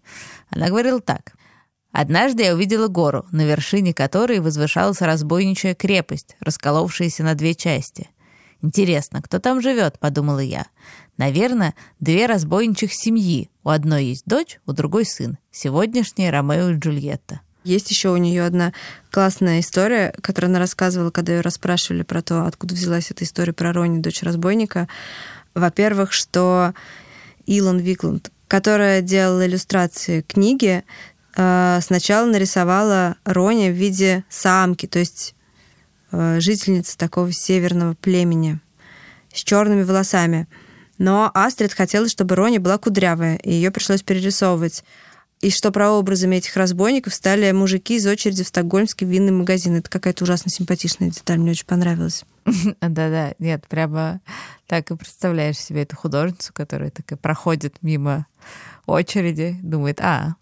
она 0.51 0.67
говорила 0.67 1.01
так. 1.01 1.33
«Однажды 1.91 2.43
я 2.43 2.53
увидела 2.53 2.87
гору, 2.87 3.25
на 3.31 3.45
вершине 3.45 3.93
которой 3.93 4.39
возвышалась 4.39 5.01
разбойничая 5.01 5.75
крепость, 5.75 6.35
расколовшаяся 6.39 7.23
на 7.23 7.35
две 7.35 7.55
части. 7.55 8.09
Интересно, 8.61 9.21
кто 9.21 9.39
там 9.39 9.61
живет?»— 9.61 9.97
подумала 9.99 10.39
я. 10.39 10.67
«Наверное, 11.17 11.73
две 11.99 12.25
разбойничьих 12.25 12.93
семьи. 12.93 13.49
У 13.63 13.69
одной 13.69 14.05
есть 14.05 14.25
дочь, 14.25 14.59
у 14.65 14.73
другой 14.73 15.05
сын. 15.05 15.37
Сегодняшние 15.51 16.31
Ромео 16.31 16.69
и 16.69 16.77
Джульетта». 16.77 17.41
Есть 17.63 17.91
еще 17.91 18.09
у 18.09 18.17
нее 18.17 18.45
одна 18.45 18.73
классная 19.11 19.59
история, 19.59 20.13
которую 20.21 20.49
она 20.49 20.59
рассказывала, 20.59 21.11
когда 21.11 21.33
ее 21.33 21.41
расспрашивали 21.41 22.03
про 22.03 22.21
то, 22.21 22.45
откуда 22.45 22.73
взялась 22.73 23.11
эта 23.11 23.25
история 23.25 23.51
про 23.51 23.73
Рони, 23.73 23.99
дочь 23.99 24.23
разбойника. 24.23 24.87
Во-первых, 25.53 26.13
что 26.13 26.73
Илон 27.45 27.79
Викланд, 27.79 28.31
которая 28.47 29.01
делала 29.01 29.45
иллюстрации 29.45 30.21
книги, 30.21 30.83
сначала 31.81 32.25
нарисовала 32.25 33.15
Рони 33.23 33.69
в 33.69 33.73
виде 33.73 34.25
самки, 34.29 34.87
то 34.87 34.99
есть 34.99 35.35
э, 36.11 36.39
жительницы 36.39 36.97
такого 36.97 37.31
северного 37.31 37.93
племени 37.95 38.59
с 39.33 39.43
черными 39.43 39.83
волосами. 39.83 40.47
Но 40.97 41.31
Астрид 41.33 41.73
хотела, 41.73 42.09
чтобы 42.09 42.35
Рони 42.35 42.57
была 42.57 42.77
кудрявая, 42.77 43.37
и 43.37 43.51
ее 43.51 43.71
пришлось 43.71 44.03
перерисовывать 44.03 44.83
и 45.41 45.51
что 45.51 45.71
прообразами 45.71 46.35
этих 46.35 46.57
разбойников 46.57 47.13
стали 47.13 47.49
мужики 47.51 47.95
из 47.95 48.05
очереди 48.05 48.43
в 48.43 48.47
стокгольмский 48.49 49.07
винный 49.07 49.31
магазин. 49.31 49.77
Это 49.77 49.89
какая-то 49.89 50.25
ужасно 50.25 50.51
симпатичная 50.51 51.09
деталь, 51.09 51.39
мне 51.39 51.51
очень 51.51 51.65
понравилась. 51.65 52.25
Да-да, 52.81 53.33
нет, 53.39 53.65
прямо 53.67 54.19
так 54.67 54.91
и 54.91 54.95
представляешь 54.97 55.57
себе 55.57 55.83
эту 55.83 55.95
художницу, 55.95 56.51
которая 56.53 56.89
такая 56.89 57.17
проходит 57.17 57.77
мимо 57.81 58.25
очереди, 58.85 59.57
думает, 59.63 60.01
а. 60.01 60.35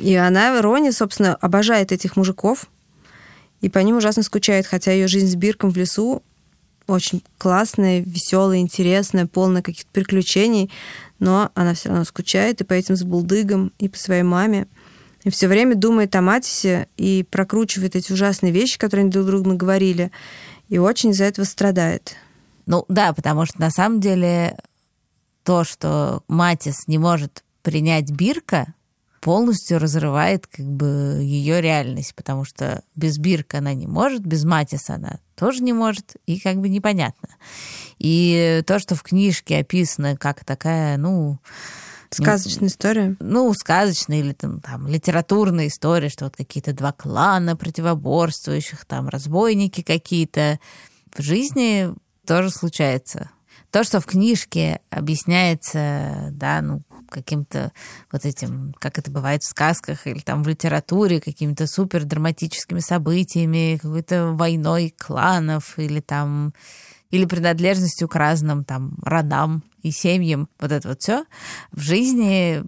И 0.00 0.14
она, 0.14 0.60
Рони, 0.60 0.90
собственно, 0.90 1.34
обожает 1.34 1.92
этих 1.92 2.16
мужиков, 2.16 2.66
и 3.60 3.68
по 3.68 3.78
ним 3.78 3.96
ужасно 3.96 4.22
скучает, 4.22 4.66
хотя 4.66 4.92
ее 4.92 5.08
жизнь 5.08 5.28
с 5.28 5.34
Бирком 5.34 5.70
в 5.70 5.76
лесу 5.76 6.22
очень 6.86 7.22
классная, 7.38 8.00
веселая, 8.00 8.58
интересная, 8.58 9.26
полная 9.26 9.62
каких-то 9.62 9.90
приключений, 9.92 10.70
но 11.18 11.50
она 11.54 11.74
все 11.74 11.88
равно 11.88 12.04
скучает 12.04 12.60
и 12.60 12.64
по 12.64 12.74
этим 12.74 12.96
сбулдыгам, 12.96 13.72
и 13.78 13.88
по 13.88 13.98
своей 13.98 14.22
маме. 14.22 14.68
И 15.24 15.30
все 15.30 15.48
время 15.48 15.74
думает 15.74 16.14
о 16.14 16.20
Матисе 16.20 16.88
и 16.96 17.26
прокручивает 17.28 17.96
эти 17.96 18.12
ужасные 18.12 18.52
вещи, 18.52 18.78
которые 18.78 19.02
они 19.02 19.10
друг 19.10 19.26
другу 19.26 19.56
говорили, 19.56 20.12
и 20.68 20.78
очень 20.78 21.10
из-за 21.10 21.24
этого 21.24 21.44
страдает. 21.44 22.14
Ну 22.66 22.84
да, 22.88 23.12
потому 23.12 23.46
что 23.46 23.60
на 23.60 23.70
самом 23.70 24.00
деле 24.00 24.56
то, 25.42 25.64
что 25.64 26.22
Матис 26.28 26.86
не 26.86 26.98
может 26.98 27.42
принять 27.62 28.10
Бирка, 28.10 28.74
полностью 29.26 29.80
разрывает 29.80 30.46
как 30.46 30.64
бы 30.64 31.18
ее 31.20 31.60
реальность, 31.60 32.14
потому 32.14 32.44
что 32.44 32.84
без 32.94 33.18
Бирка 33.18 33.58
она 33.58 33.74
не 33.74 33.88
может, 33.88 34.24
без 34.24 34.44
Матиса 34.44 34.94
она 34.94 35.18
тоже 35.34 35.64
не 35.64 35.72
может, 35.72 36.14
и 36.26 36.38
как 36.38 36.58
бы 36.58 36.68
непонятно. 36.68 37.30
И 37.98 38.62
то, 38.68 38.78
что 38.78 38.94
в 38.94 39.02
книжке 39.02 39.58
описано 39.58 40.16
как 40.16 40.44
такая, 40.44 40.96
ну... 40.96 41.40
Сказочная 42.08 42.68
история? 42.68 43.16
Ну, 43.18 43.52
сказочная 43.52 44.20
или 44.20 44.32
там, 44.32 44.60
там 44.60 44.86
литературная 44.86 45.66
история, 45.66 46.08
что 46.08 46.26
вот 46.26 46.36
какие-то 46.36 46.72
два 46.72 46.92
клана 46.92 47.56
противоборствующих, 47.56 48.84
там 48.84 49.08
разбойники 49.08 49.82
какие-то. 49.82 50.60
В 51.12 51.20
жизни 51.20 51.92
тоже 52.24 52.50
случается. 52.50 53.30
То, 53.72 53.82
что 53.82 54.00
в 54.00 54.06
книжке 54.06 54.80
объясняется, 54.88 56.28
да, 56.30 56.62
ну, 56.62 56.82
каким-то 57.08 57.72
вот 58.12 58.24
этим, 58.24 58.74
как 58.78 58.98
это 58.98 59.10
бывает 59.10 59.42
в 59.42 59.48
сказках 59.48 60.06
или 60.06 60.20
там 60.20 60.42
в 60.42 60.48
литературе, 60.48 61.20
какими-то 61.20 61.66
супер 61.66 62.04
драматическими 62.04 62.80
событиями, 62.80 63.78
какой-то 63.80 64.32
войной 64.32 64.94
кланов 64.96 65.78
или 65.78 66.00
там 66.00 66.54
или 67.10 67.24
принадлежностью 67.24 68.08
к 68.08 68.16
разным 68.16 68.64
там 68.64 68.98
родам 69.02 69.62
и 69.82 69.90
семьям, 69.90 70.48
вот 70.58 70.72
это 70.72 70.88
вот 70.88 71.00
все 71.00 71.24
в 71.72 71.80
жизни, 71.80 72.64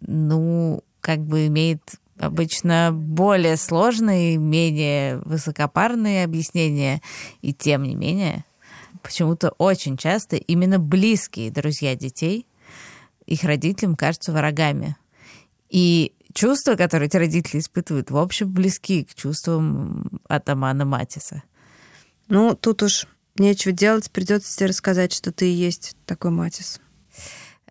ну, 0.00 0.82
как 1.00 1.20
бы 1.20 1.46
имеет 1.46 1.80
обычно 2.18 2.90
более 2.92 3.56
сложные, 3.56 4.36
менее 4.36 5.18
высокопарные 5.18 6.24
объяснения, 6.24 7.00
и 7.40 7.54
тем 7.54 7.84
не 7.84 7.94
менее, 7.94 8.44
почему-то 9.02 9.50
очень 9.58 9.96
часто 9.96 10.36
именно 10.36 10.78
близкие 10.78 11.50
друзья 11.50 11.94
детей 11.94 12.46
их 13.28 13.44
родителям 13.44 13.94
кажутся 13.94 14.32
врагами. 14.32 14.96
И 15.68 16.12
чувства, 16.32 16.74
которые 16.74 17.08
эти 17.08 17.16
родители 17.16 17.60
испытывают, 17.60 18.10
в 18.10 18.16
общем, 18.16 18.50
близки 18.50 19.04
к 19.04 19.14
чувствам 19.14 20.20
атамана 20.28 20.84
Матиса. 20.84 21.42
Ну, 22.28 22.54
тут 22.54 22.82
уж 22.82 23.06
нечего 23.38 23.72
делать, 23.72 24.10
придется 24.10 24.56
тебе 24.56 24.68
рассказать, 24.68 25.12
что 25.12 25.30
ты 25.30 25.50
и 25.50 25.54
есть 25.54 25.96
такой 26.06 26.30
Матис. 26.30 26.80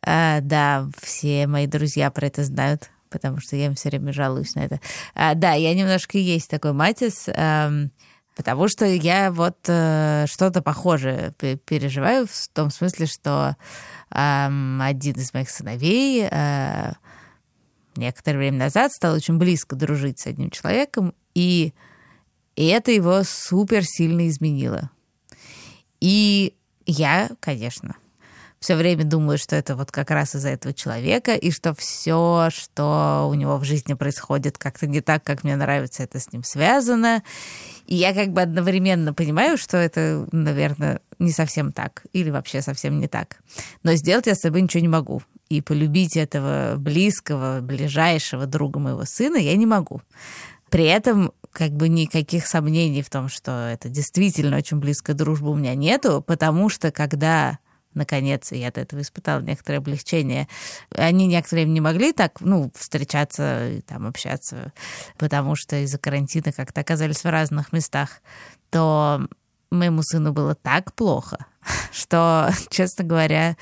А, 0.01 0.41
да, 0.41 0.87
все 1.01 1.47
мои 1.47 1.65
друзья 1.65 2.11
про 2.11 2.27
это 2.27 2.43
знают, 2.43 2.89
потому 3.09 3.39
что 3.39 3.55
я 3.55 3.65
им 3.65 3.75
все 3.75 3.89
время 3.89 4.13
жалуюсь 4.13 4.55
на 4.55 4.61
это. 4.61 4.79
А, 5.15 5.33
да, 5.33 5.53
я 5.53 5.73
немножко 5.73 6.17
есть 6.17 6.49
такой 6.49 6.73
Матис, 6.73 7.25
эм, 7.27 7.91
потому 8.37 8.67
что 8.67 8.85
я 8.85 9.31
вот 9.31 9.57
э, 9.67 10.25
что-то 10.29 10.61
похожее 10.61 11.33
переживаю 11.65 12.27
в 12.27 12.47
том 12.53 12.69
смысле, 12.69 13.07
что 13.07 13.57
один 14.09 15.15
из 15.15 15.33
моих 15.33 15.49
сыновей 15.49 16.27
э, 16.29 16.93
некоторое 17.95 18.37
время 18.37 18.59
назад 18.59 18.93
стал 18.93 19.15
очень 19.15 19.37
близко 19.37 19.75
дружить 19.75 20.19
с 20.19 20.27
одним 20.27 20.51
человеком, 20.51 21.13
и, 21.33 21.73
и 22.55 22.67
это 22.67 22.91
его 22.91 23.23
супер 23.25 23.83
сильно 23.83 24.29
изменило. 24.29 24.91
И 25.99 26.53
я, 26.85 27.31
конечно, 27.39 27.95
все 28.59 28.75
время 28.75 29.03
думаю, 29.03 29.37
что 29.37 29.55
это 29.55 29.75
вот 29.75 29.91
как 29.91 30.09
раз 30.11 30.35
из-за 30.35 30.49
этого 30.49 30.73
человека, 30.73 31.35
и 31.35 31.51
что 31.51 31.73
все, 31.75 32.49
что 32.51 33.27
у 33.29 33.33
него 33.35 33.57
в 33.57 33.63
жизни 33.63 33.93
происходит 33.93 34.57
как-то 34.57 34.87
не 34.87 35.01
так, 35.01 35.23
как 35.23 35.43
мне 35.43 35.55
нравится, 35.55 36.03
это 36.03 36.19
с 36.19 36.31
ним 36.31 36.43
связано. 36.43 37.23
И 37.85 37.95
я 37.95 38.13
как 38.13 38.33
бы 38.33 38.41
одновременно 38.41 39.13
понимаю, 39.13 39.57
что 39.57 39.77
это, 39.77 40.27
наверное, 40.31 41.01
не 41.19 41.31
совсем 41.31 41.71
так, 41.71 42.03
или 42.13 42.29
вообще 42.29 42.61
совсем 42.61 42.99
не 42.99 43.07
так. 43.07 43.37
Но 43.83 43.93
сделать 43.93 44.27
я 44.27 44.35
с 44.35 44.41
собой 44.41 44.61
ничего 44.61 44.81
не 44.81 44.87
могу. 44.87 45.21
И 45.49 45.61
полюбить 45.61 46.17
этого 46.17 46.75
близкого, 46.77 47.61
ближайшего 47.61 48.45
друга 48.45 48.79
моего 48.79 49.05
сына 49.05 49.37
я 49.37 49.55
не 49.55 49.65
могу. 49.65 50.01
При 50.69 50.83
этом 50.83 51.31
как 51.53 51.71
бы 51.71 51.87
никаких 51.87 52.45
сомнений 52.45 53.01
в 53.01 53.09
том, 53.09 53.29
что 53.29 53.69
это 53.71 53.87
действительно 53.87 54.57
очень 54.57 54.77
близкая 54.77 55.15
дружба 55.15 55.47
у 55.49 55.55
меня 55.55 55.73
нету, 55.75 56.23
потому 56.25 56.69
что 56.69 56.91
когда 56.91 57.59
наконец, 57.97 58.51
я 58.51 58.69
от 58.69 58.77
этого 58.77 59.01
испытала 59.01 59.41
некоторое 59.41 59.79
облегчение. 59.79 60.47
Они 60.95 61.27
некоторое 61.27 61.63
время 61.63 61.73
не 61.73 61.81
могли 61.81 62.13
так, 62.13 62.39
ну, 62.41 62.71
встречаться 62.75 63.81
там 63.87 64.07
общаться, 64.07 64.71
потому 65.17 65.55
что 65.55 65.75
из-за 65.83 65.97
карантина 65.97 66.51
как-то 66.51 66.81
оказались 66.81 67.23
в 67.23 67.29
разных 67.29 67.73
местах, 67.73 68.21
то 68.69 69.27
моему 69.69 70.01
сыну 70.03 70.33
было 70.33 70.55
так 70.55 70.93
плохо, 70.93 71.45
что, 71.91 72.49
честно 72.69 73.03
говоря, 73.03 73.57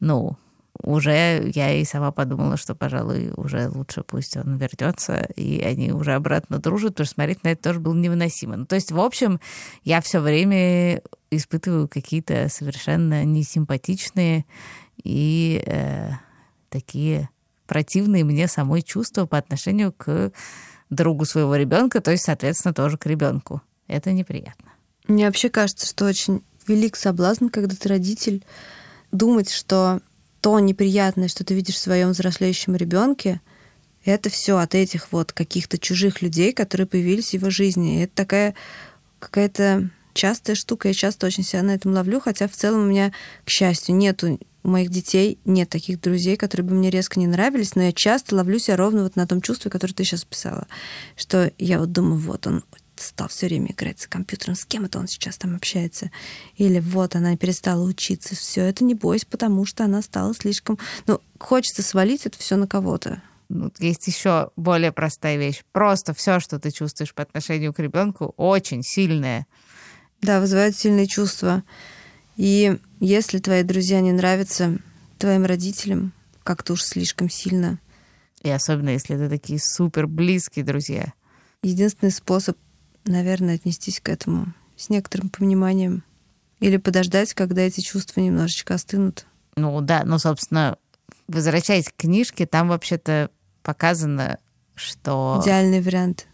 ну, 0.00 0.36
уже 0.82 1.50
я 1.54 1.72
и 1.74 1.84
сама 1.84 2.10
подумала, 2.10 2.56
что, 2.56 2.74
пожалуй, 2.74 3.32
уже 3.36 3.68
лучше 3.68 4.02
пусть 4.02 4.36
он 4.36 4.56
вернется, 4.56 5.28
и 5.36 5.60
они 5.60 5.92
уже 5.92 6.14
обратно 6.14 6.58
дружат, 6.58 6.92
потому 6.92 7.06
что 7.06 7.14
смотреть 7.14 7.44
на 7.44 7.48
это 7.48 7.62
тоже 7.62 7.80
было 7.80 7.94
невыносимо. 7.94 8.56
Ну, 8.56 8.66
то 8.66 8.74
есть, 8.74 8.90
в 8.90 8.98
общем, 8.98 9.40
я 9.84 10.00
все 10.00 10.20
время 10.20 11.02
испытываю 11.36 11.88
какие-то 11.88 12.48
совершенно 12.48 13.24
несимпатичные 13.24 14.44
и 15.02 15.62
э, 15.66 16.10
такие 16.68 17.28
противные 17.66 18.24
мне 18.24 18.48
самой 18.48 18.82
чувства 18.82 19.26
по 19.26 19.38
отношению 19.38 19.92
к 19.92 20.32
другу 20.90 21.24
своего 21.24 21.56
ребенка, 21.56 22.00
то 22.00 22.10
есть, 22.10 22.24
соответственно, 22.24 22.74
тоже 22.74 22.98
к 22.98 23.06
ребенку. 23.06 23.62
Это 23.86 24.12
неприятно. 24.12 24.72
Мне 25.08 25.26
вообще 25.26 25.48
кажется, 25.48 25.86
что 25.86 26.04
очень 26.04 26.42
велик 26.66 26.96
соблазн, 26.96 27.48
когда 27.48 27.74
ты 27.74 27.88
родитель, 27.88 28.44
думать, 29.10 29.50
что 29.50 30.00
то 30.40 30.58
неприятное, 30.58 31.28
что 31.28 31.44
ты 31.44 31.54
видишь 31.54 31.76
в 31.76 31.78
своем 31.78 32.10
взрослеющем 32.10 32.76
ребенке, 32.76 33.40
это 34.04 34.28
все 34.28 34.58
от 34.58 34.74
этих 34.74 35.12
вот 35.12 35.32
каких-то 35.32 35.78
чужих 35.78 36.22
людей, 36.22 36.52
которые 36.52 36.86
появились 36.86 37.30
в 37.30 37.34
его 37.34 37.50
жизни. 37.50 37.98
И 37.98 38.04
это 38.04 38.14
такая 38.14 38.54
какая-то 39.18 39.90
частая 40.12 40.56
штука. 40.56 40.88
Я 40.88 40.94
часто 40.94 41.26
очень 41.26 41.44
себя 41.44 41.62
на 41.62 41.72
этом 41.72 41.92
ловлю, 41.92 42.20
хотя 42.20 42.48
в 42.48 42.52
целом 42.52 42.82
у 42.82 42.86
меня, 42.86 43.12
к 43.44 43.50
счастью, 43.50 43.96
нету 43.96 44.38
у 44.62 44.68
моих 44.68 44.90
детей 44.90 45.38
нет 45.44 45.68
таких 45.68 46.00
друзей, 46.00 46.36
которые 46.36 46.66
бы 46.66 46.74
мне 46.74 46.90
резко 46.90 47.18
не 47.18 47.26
нравились, 47.26 47.74
но 47.74 47.82
я 47.82 47.92
часто 47.92 48.36
ловлю 48.36 48.58
себя 48.58 48.76
ровно 48.76 49.02
вот 49.02 49.16
на 49.16 49.26
том 49.26 49.40
чувстве, 49.40 49.70
которое 49.70 49.94
ты 49.94 50.04
сейчас 50.04 50.24
писала, 50.24 50.66
что 51.16 51.52
я 51.58 51.78
вот 51.78 51.92
думаю, 51.92 52.18
вот 52.18 52.46
он 52.46 52.62
стал 52.96 53.28
все 53.28 53.46
время 53.46 53.72
играть 53.72 54.00
с 54.00 54.06
компьютером, 54.06 54.54
с 54.54 54.64
кем 54.64 54.84
это 54.84 54.98
он 54.98 55.08
сейчас 55.08 55.36
там 55.36 55.56
общается. 55.56 56.10
Или 56.56 56.78
вот 56.78 57.16
она 57.16 57.36
перестала 57.36 57.82
учиться, 57.82 58.36
все 58.36 58.62
это 58.62 58.84
не 58.84 58.94
бойся, 58.94 59.26
потому 59.26 59.64
что 59.64 59.84
она 59.84 60.02
стала 60.02 60.34
слишком... 60.34 60.78
Ну, 61.06 61.20
хочется 61.38 61.82
свалить 61.82 62.26
это 62.26 62.38
все 62.38 62.56
на 62.56 62.68
кого-то. 62.68 63.20
Есть 63.78 64.06
еще 64.06 64.50
более 64.56 64.92
простая 64.92 65.36
вещь. 65.36 65.62
Просто 65.72 66.14
все, 66.14 66.40
что 66.40 66.58
ты 66.58 66.70
чувствуешь 66.70 67.12
по 67.12 67.22
отношению 67.22 67.74
к 67.74 67.80
ребенку, 67.80 68.32
очень 68.36 68.82
сильное. 68.82 69.46
Да, 70.22 70.40
вызывает 70.40 70.76
сильные 70.76 71.06
чувства. 71.06 71.62
И 72.36 72.78
если 73.00 73.38
твои 73.38 73.62
друзья 73.62 74.00
не 74.00 74.12
нравятся 74.12 74.78
твоим 75.18 75.44
родителям, 75.44 76.12
как-то 76.42 76.72
уж 76.72 76.82
слишком 76.82 77.28
сильно. 77.28 77.78
И 78.42 78.50
особенно, 78.50 78.90
если 78.90 79.16
это 79.16 79.28
такие 79.28 79.60
супер 79.60 80.06
близкие 80.06 80.64
друзья. 80.64 81.12
Единственный 81.62 82.10
способ 82.10 82.56
наверное, 83.04 83.56
отнестись 83.56 84.00
к 84.00 84.08
этому 84.08 84.52
с 84.76 84.88
некоторым 84.88 85.28
пониманием. 85.28 86.04
Или 86.60 86.76
подождать, 86.76 87.34
когда 87.34 87.62
эти 87.62 87.80
чувства 87.80 88.20
немножечко 88.20 88.74
остынут. 88.74 89.26
Ну 89.56 89.80
да, 89.80 90.02
ну, 90.04 90.18
собственно, 90.18 90.78
возвращаясь 91.28 91.86
к 91.86 91.96
книжке, 91.96 92.46
там 92.46 92.68
вообще-то 92.68 93.30
показано, 93.62 94.38
что... 94.74 95.40
Идеальный 95.42 95.80
вариант. 95.80 96.26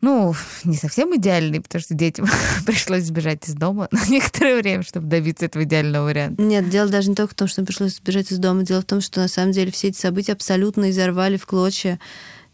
Ну, 0.00 0.32
не 0.62 0.76
совсем 0.76 1.16
идеальный, 1.16 1.60
потому 1.60 1.82
что 1.82 1.94
детям 1.94 2.26
пришлось 2.66 3.04
сбежать 3.04 3.48
из 3.48 3.54
дома 3.54 3.88
на 3.90 4.06
некоторое 4.08 4.56
время, 4.56 4.82
чтобы 4.82 5.08
добиться 5.08 5.46
этого 5.46 5.64
идеального 5.64 6.06
варианта. 6.06 6.40
Нет, 6.40 6.68
дело 6.68 6.88
даже 6.88 7.10
не 7.10 7.16
только 7.16 7.32
в 7.32 7.36
том, 7.36 7.48
что 7.48 7.64
пришлось 7.64 7.96
сбежать 7.96 8.30
из 8.30 8.38
дома. 8.38 8.62
Дело 8.62 8.82
в 8.82 8.84
том, 8.84 9.00
что 9.00 9.20
на 9.20 9.28
самом 9.28 9.52
деле 9.52 9.72
все 9.72 9.88
эти 9.88 9.98
события 9.98 10.32
абсолютно 10.32 10.90
изорвали 10.90 11.36
в 11.36 11.46
клочья 11.46 11.98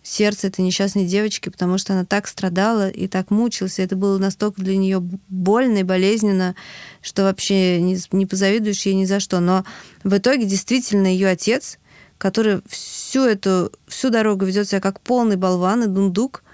сердце 0.03 0.49
этой 0.49 0.61
несчастной 0.61 1.07
девочки, 1.07 1.49
потому 1.49 1.79
что 1.79 1.95
она 1.95 2.05
так 2.05 2.29
страдала 2.29 2.89
и 2.89 3.09
так 3.09 3.31
мучилась. 3.31 3.79
И 3.79 3.83
это 3.83 3.97
было 3.97 4.19
настолько 4.19 4.63
для 4.63 4.77
нее 4.77 5.01
больно 5.01 5.79
и 5.79 5.83
болезненно, 5.83 6.55
что 7.03 7.25
вообще 7.25 7.81
не, 7.81 7.99
не 8.13 8.27
позавидуешь 8.27 8.87
ей 8.87 8.95
ни 8.95 9.05
за 9.07 9.21
что. 9.21 9.41
Но 9.41 9.65
в 10.03 10.17
итоге 10.17 10.45
действительно 10.45 11.07
ее 11.07 11.29
отец, 11.29 11.79
который 12.17 12.61
всю 12.69 13.25
эту 13.25 13.73
всю 13.87 14.11
дорогу 14.11 14.45
ведет 14.45 14.69
себя 14.69 14.81
как 14.81 15.01
полный 15.01 15.37
болван 15.37 15.85
и 15.85 15.87
дундук, 15.87 16.45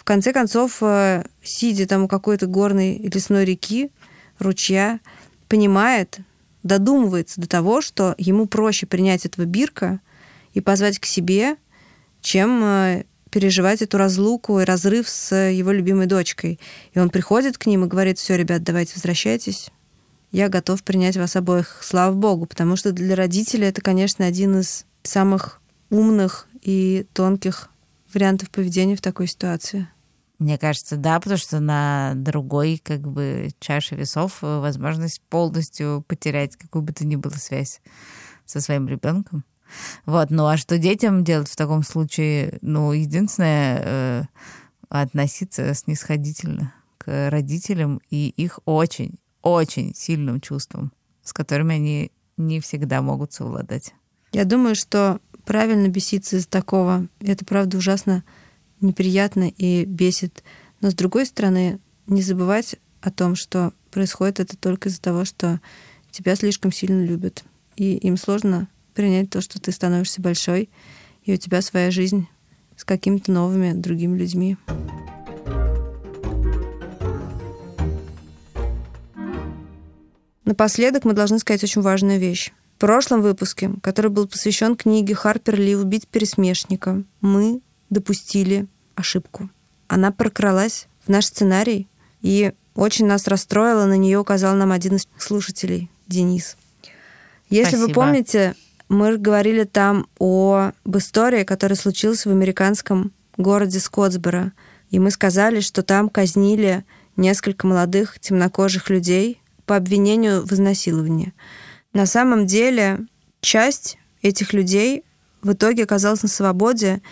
в 0.00 0.04
конце 0.04 0.32
концов, 0.32 0.78
э, 0.80 1.24
сидя 1.42 1.86
там 1.86 2.04
у 2.04 2.08
какой-то 2.08 2.46
горной 2.46 2.98
лесной 2.98 3.44
реки, 3.44 3.92
ручья, 4.38 4.98
понимает, 5.46 6.20
додумывается 6.62 7.38
до 7.40 7.46
того, 7.46 7.82
что 7.82 8.14
ему 8.16 8.46
проще 8.46 8.86
принять 8.86 9.26
этого 9.26 9.44
Бирка 9.44 10.00
и 10.54 10.60
позвать 10.60 10.98
к 10.98 11.04
себе– 11.04 11.56
чем 12.20 12.62
э, 12.62 13.04
переживать 13.30 13.82
эту 13.82 13.98
разлуку 13.98 14.60
и 14.60 14.64
разрыв 14.64 15.08
с 15.08 15.34
его 15.34 15.72
любимой 15.72 16.06
дочкой. 16.06 16.58
И 16.92 16.98
он 16.98 17.10
приходит 17.10 17.58
к 17.58 17.66
ним 17.66 17.84
и 17.84 17.88
говорит, 17.88 18.18
все, 18.18 18.36
ребят, 18.36 18.62
давайте 18.62 18.94
возвращайтесь. 18.94 19.70
Я 20.32 20.48
готов 20.48 20.82
принять 20.82 21.16
вас 21.16 21.34
обоих, 21.36 21.80
слава 21.82 22.14
богу, 22.14 22.46
потому 22.46 22.76
что 22.76 22.92
для 22.92 23.16
родителей 23.16 23.66
это, 23.66 23.80
конечно, 23.80 24.24
один 24.24 24.60
из 24.60 24.84
самых 25.02 25.60
умных 25.90 26.46
и 26.62 27.06
тонких 27.12 27.68
вариантов 28.14 28.50
поведения 28.50 28.96
в 28.96 29.00
такой 29.00 29.26
ситуации. 29.26 29.88
Мне 30.38 30.56
кажется, 30.56 30.96
да, 30.96 31.20
потому 31.20 31.36
что 31.38 31.60
на 31.60 32.14
другой 32.16 32.80
как 32.82 33.00
бы 33.00 33.50
чаше 33.60 33.94
весов 33.94 34.38
э, 34.42 34.58
возможность 34.60 35.20
полностью 35.28 36.02
потерять 36.08 36.56
какую 36.56 36.82
бы 36.82 36.92
то 36.94 37.06
ни 37.06 37.16
было 37.16 37.34
связь 37.34 37.82
со 38.46 38.60
своим 38.60 38.88
ребенком. 38.88 39.44
Вот, 40.06 40.30
ну 40.30 40.46
а 40.46 40.56
что 40.56 40.78
детям 40.78 41.24
делать 41.24 41.48
в 41.48 41.56
таком 41.56 41.82
случае? 41.82 42.58
Ну, 42.62 42.92
единственное, 42.92 43.82
э, 43.84 44.22
относиться 44.88 45.72
снисходительно 45.74 46.74
к 46.98 47.30
родителям 47.30 48.00
и 48.10 48.28
их 48.28 48.60
очень, 48.64 49.18
очень 49.42 49.94
сильным 49.94 50.40
чувствам, 50.40 50.92
с 51.22 51.32
которыми 51.32 51.76
они 51.76 52.12
не 52.36 52.60
всегда 52.60 53.02
могут 53.02 53.32
совладать. 53.32 53.94
Я 54.32 54.44
думаю, 54.44 54.74
что 54.74 55.20
правильно 55.44 55.88
беситься 55.88 56.36
из 56.36 56.46
такого. 56.46 57.08
Это, 57.20 57.44
правда, 57.44 57.78
ужасно 57.78 58.24
неприятно 58.80 59.48
и 59.48 59.84
бесит. 59.84 60.42
Но, 60.80 60.90
с 60.90 60.94
другой 60.94 61.26
стороны, 61.26 61.78
не 62.06 62.22
забывать 62.22 62.76
о 63.00 63.10
том, 63.10 63.34
что 63.34 63.72
происходит 63.90 64.40
это 64.40 64.56
только 64.56 64.88
из-за 64.88 65.00
того, 65.00 65.24
что 65.24 65.60
тебя 66.10 66.34
слишком 66.36 66.72
сильно 66.72 67.04
любят. 67.04 67.44
И 67.76 67.96
им 67.96 68.16
сложно 68.16 68.68
принять 68.94 69.30
то, 69.30 69.40
что 69.40 69.60
ты 69.60 69.72
становишься 69.72 70.20
большой, 70.20 70.68
и 71.24 71.32
у 71.32 71.36
тебя 71.36 71.62
своя 71.62 71.90
жизнь 71.90 72.26
с 72.76 72.84
какими-то 72.84 73.30
новыми 73.30 73.72
другими 73.72 74.18
людьми. 74.18 74.56
Напоследок 80.44 81.04
мы 81.04 81.12
должны 81.12 81.38
сказать 81.38 81.62
очень 81.62 81.82
важную 81.82 82.18
вещь. 82.18 82.52
В 82.80 82.86
прошлом 82.90 83.20
выпуске, 83.20 83.72
который 83.82 84.10
был 84.10 84.26
посвящен 84.26 84.74
книге 84.74 85.14
Харпер 85.14 85.60
Ли 85.60 85.76
«Убить 85.76 86.08
пересмешника», 86.08 87.02
мы 87.20 87.60
допустили 87.90 88.68
ошибку. 88.94 89.50
Она 89.86 90.12
прокралась 90.12 90.88
в 91.04 91.10
наш 91.10 91.26
сценарий 91.26 91.88
и 92.22 92.54
очень 92.74 93.04
нас 93.04 93.26
расстроила, 93.26 93.84
на 93.84 93.98
нее 93.98 94.18
указал 94.18 94.54
нам 94.56 94.72
один 94.72 94.96
из 94.96 95.06
слушателей, 95.18 95.90
Денис. 96.06 96.56
Если 97.50 97.76
Спасибо. 97.76 97.86
вы 97.88 97.92
помните, 97.92 98.54
мы 98.88 99.18
говорили 99.18 99.64
там 99.64 100.06
об 100.18 100.96
истории, 100.96 101.44
которая 101.44 101.76
случилась 101.76 102.24
в 102.24 102.30
американском 102.30 103.12
городе 103.36 103.78
Скотсборо. 103.78 104.52
И 104.90 104.98
мы 104.98 105.10
сказали, 105.10 105.60
что 105.60 105.82
там 105.82 106.08
казнили 106.08 106.86
несколько 107.14 107.66
молодых 107.66 108.18
темнокожих 108.20 108.88
людей 108.88 109.38
по 109.66 109.76
обвинению 109.76 110.46
в 110.46 110.52
изнасиловании. 110.52 111.34
На 111.92 112.06
самом 112.06 112.46
деле 112.46 113.00
часть 113.40 113.98
этих 114.22 114.52
людей 114.52 115.04
в 115.42 115.52
итоге 115.52 115.84
оказалась 115.84 116.22
на 116.22 116.28
свободе, 116.28 117.02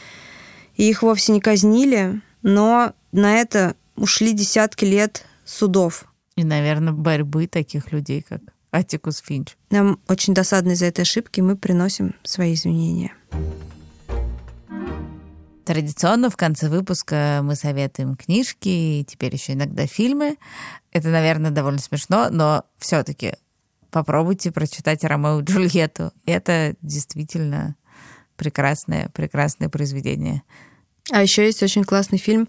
и 0.77 0.88
их 0.88 1.03
вовсе 1.03 1.33
не 1.33 1.41
казнили, 1.41 2.21
но 2.43 2.93
на 3.11 3.35
это 3.37 3.75
ушли 3.97 4.33
десятки 4.33 4.85
лет 4.85 5.25
судов. 5.45 6.05
И, 6.37 6.45
наверное, 6.45 6.93
борьбы 6.93 7.49
таких 7.49 7.91
людей, 7.91 8.23
как 8.23 8.41
Атикус 8.71 9.19
Финч. 9.19 9.57
Нам 9.71 9.99
очень 10.07 10.35
досадно 10.35 10.73
из-за 10.73 10.87
этой 10.87 11.01
ошибки, 11.01 11.41
мы 11.41 11.57
приносим 11.57 12.14
свои 12.23 12.55
извинения. 12.55 13.12
Традиционно 15.64 16.31
в 16.31 16.37
конце 16.37 16.69
выпуска 16.69 17.41
мы 17.43 17.55
советуем 17.55 18.17
книжки 18.17 18.69
и 18.69 19.05
теперь 19.05 19.35
еще 19.35 19.55
иногда 19.55 19.87
фильмы. 19.87 20.37
Это, 20.93 21.09
наверное, 21.09 21.51
довольно 21.51 21.81
смешно, 21.81 22.29
но 22.31 22.64
все-таки 22.79 23.35
попробуйте 23.90 24.53
прочитать 24.53 25.05
Ромео 25.05 25.40
и 25.40 25.44
Джульетту. 25.44 26.12
Это 26.27 26.74
действительно 26.83 27.77
прекрасное, 28.37 29.11
прекрасное 29.11 29.68
произведение. 29.68 30.42
А 31.11 31.22
еще 31.22 31.44
есть 31.44 31.62
очень 31.62 31.85
классный 31.85 32.18
фильм 32.18 32.48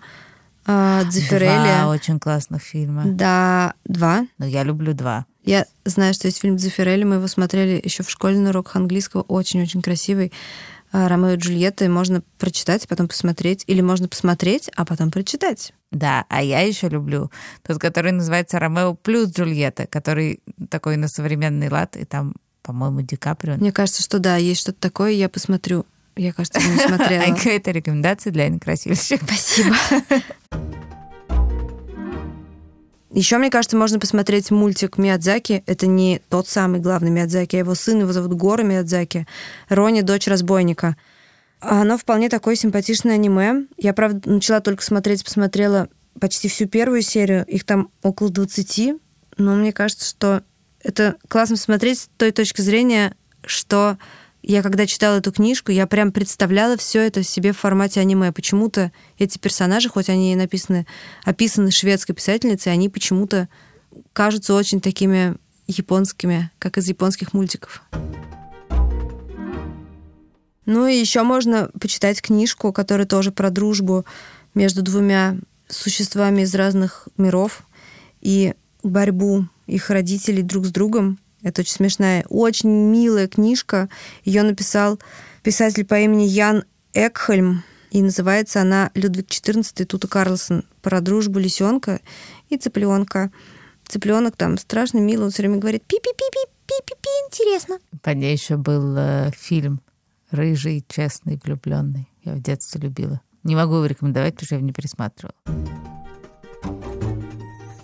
э, 0.67 1.01
Дзефирелли. 1.09 1.81
Два 1.81 1.89
очень 1.89 2.19
классных 2.19 2.61
фильма. 2.61 3.03
Да, 3.05 3.73
два. 3.85 4.27
Но 4.37 4.45
я 4.45 4.63
люблю 4.63 4.93
два. 4.93 5.25
Я 5.43 5.65
знаю, 5.85 6.13
что 6.13 6.27
есть 6.27 6.39
фильм 6.39 6.57
Дзефирелли, 6.57 7.05
мы 7.05 7.15
его 7.15 7.27
смотрели 7.27 7.81
еще 7.83 8.03
в 8.03 8.09
школе 8.09 8.37
на 8.37 8.49
уроках 8.49 8.75
английского, 8.75 9.21
очень-очень 9.21 9.81
красивый. 9.81 10.31
А, 10.91 11.07
Ромео 11.07 11.31
и 11.31 11.35
Джульетта, 11.37 11.85
и 11.85 11.87
можно 11.87 12.23
прочитать, 12.37 12.87
потом 12.87 13.07
посмотреть, 13.07 13.63
или 13.67 13.81
можно 13.81 14.07
посмотреть, 14.07 14.69
а 14.75 14.85
потом 14.85 15.11
прочитать. 15.11 15.73
Да, 15.91 16.25
а 16.29 16.41
я 16.41 16.61
еще 16.61 16.89
люблю 16.89 17.31
тот, 17.63 17.79
который 17.79 18.11
называется 18.11 18.59
Ромео 18.59 18.95
плюс 18.95 19.29
Джульетта, 19.29 19.87
который 19.87 20.41
такой 20.69 20.97
на 20.97 21.07
современный 21.07 21.69
лад, 21.69 21.95
и 21.95 22.05
там, 22.05 22.35
по-моему, 22.63 23.01
Ди 23.01 23.15
Каприо. 23.15 23.55
Мне 23.55 23.71
кажется, 23.71 24.01
что 24.01 24.19
да, 24.19 24.37
есть 24.37 24.61
что-то 24.61 24.79
такое, 24.79 25.11
я 25.11 25.29
посмотрю. 25.29 25.85
Я, 26.15 26.33
кажется, 26.33 26.59
не 26.59 26.77
смотрела. 26.87 27.23
А 27.23 27.49
это 27.49 27.71
рекомендация 27.71 28.31
для 28.31 28.49
некрасивых. 28.49 28.99
Спасибо. 28.99 29.75
Еще, 33.11 33.37
мне 33.37 33.49
кажется, 33.49 33.75
можно 33.75 33.99
посмотреть 33.99 34.51
мультик 34.51 34.97
Миядзаки. 34.97 35.63
Это 35.65 35.87
не 35.87 36.21
тот 36.29 36.47
самый 36.47 36.79
главный 36.79 37.09
Миядзаки, 37.09 37.55
а 37.55 37.59
его 37.59 37.73
сын, 37.73 38.01
его 38.01 38.13
зовут 38.13 38.33
Гора 38.33 38.63
Миядзаки. 38.63 39.27
Рони, 39.67 40.01
дочь 40.01 40.27
разбойника. 40.27 40.95
Оно 41.59 41.97
вполне 41.97 42.29
такое 42.29 42.55
симпатичное 42.55 43.15
аниме. 43.15 43.65
Я, 43.77 43.93
правда, 43.93 44.29
начала 44.29 44.61
только 44.61 44.83
смотреть, 44.83 45.23
посмотрела 45.23 45.89
почти 46.19 46.47
всю 46.47 46.67
первую 46.67 47.01
серию. 47.01 47.45
Их 47.47 47.63
там 47.63 47.89
около 48.03 48.29
20. 48.29 48.93
Но 49.37 49.55
мне 49.55 49.73
кажется, 49.73 50.07
что 50.07 50.43
это 50.81 51.15
классно 51.27 51.55
смотреть 51.55 51.99
с 51.99 52.09
той 52.17 52.31
точки 52.31 52.61
зрения, 52.61 53.15
что 53.43 53.97
я 54.41 54.63
когда 54.63 54.85
читала 54.85 55.17
эту 55.17 55.31
книжку, 55.31 55.71
я 55.71 55.85
прям 55.87 56.11
представляла 56.11 56.77
все 56.77 57.01
это 57.01 57.23
себе 57.23 57.51
в 57.51 57.57
формате 57.57 57.99
аниме. 57.99 58.31
Почему-то 58.31 58.91
эти 59.17 59.37
персонажи, 59.37 59.89
хоть 59.89 60.09
они 60.09 60.35
написаны, 60.35 60.85
описаны 61.23 61.71
шведской 61.71 62.15
писательницей, 62.15 62.71
они 62.71 62.89
почему-то 62.89 63.49
кажутся 64.13 64.53
очень 64.53 64.81
такими 64.81 65.35
японскими, 65.67 66.51
как 66.57 66.77
из 66.77 66.87
японских 66.87 67.33
мультиков. 67.33 67.83
Ну 70.65 70.85
и 70.87 70.95
еще 70.95 71.23
можно 71.23 71.69
почитать 71.79 72.21
книжку, 72.21 72.71
которая 72.71 73.07
тоже 73.07 73.31
про 73.31 73.49
дружбу 73.49 74.05
между 74.53 74.81
двумя 74.83 75.37
существами 75.67 76.41
из 76.41 76.53
разных 76.55 77.07
миров 77.17 77.63
и 78.21 78.53
борьбу 78.83 79.47
их 79.67 79.89
родителей 79.89 80.43
друг 80.43 80.65
с 80.65 80.71
другом. 80.71 81.19
Это 81.41 81.61
очень 81.61 81.73
смешная, 81.73 82.25
очень 82.29 82.69
милая 82.69 83.27
книжка. 83.27 83.89
Ее 84.23 84.43
написал 84.43 84.99
писатель 85.43 85.85
по 85.85 85.99
имени 85.99 86.23
Ян 86.23 86.63
Экхельм. 86.93 87.63
И 87.91 88.01
называется 88.01 88.61
она 88.61 88.91
«Людвиг 88.93 89.27
XIV 89.27 89.85
Тута 89.85 90.07
Карлсон. 90.07 90.63
Про 90.81 91.01
дружбу 91.01 91.39
лисенка 91.39 92.01
и 92.49 92.57
цыпленка». 92.57 93.31
Цыпленок 93.87 94.35
там 94.35 94.59
страшно 94.59 94.99
милый, 94.99 95.25
он 95.25 95.31
все 95.31 95.41
время 95.41 95.57
говорит 95.57 95.83
пи-пи-пи-пи, 95.83 96.51
пи-пи-пи, 96.67 97.09
интересно. 97.27 97.79
По 98.03 98.11
ней 98.11 98.33
еще 98.33 98.57
был 98.57 98.95
э, 98.95 99.31
фильм 99.35 99.81
«Рыжий, 100.29 100.85
честный, 100.87 101.39
влюбленный». 101.43 102.07
Я 102.23 102.33
в 102.33 102.41
детстве 102.41 102.81
любила. 102.81 103.19
Не 103.43 103.55
могу 103.55 103.75
его 103.75 103.85
рекомендовать, 103.87 104.35
потому 104.35 104.45
что 104.45 104.55
я 104.55 104.59
его 104.59 104.67
не 104.67 104.73
пересматривала. 104.73 105.33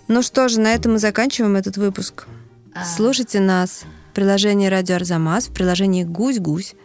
Ну 0.08 0.22
что 0.22 0.48
же, 0.48 0.60
на 0.60 0.74
этом 0.74 0.94
мы 0.94 1.00
заканчиваем 1.00 1.56
этот 1.56 1.78
выпуск. 1.78 2.28
А. 2.76 2.84
Слушайте 2.84 3.40
нас 3.40 3.86
в 4.12 4.16
приложении 4.16 4.68
«Радио 4.68 4.98
Арзамас», 4.98 5.48
в 5.48 5.54
приложении 5.54 6.04
«Гусь-Гусь», 6.04 6.76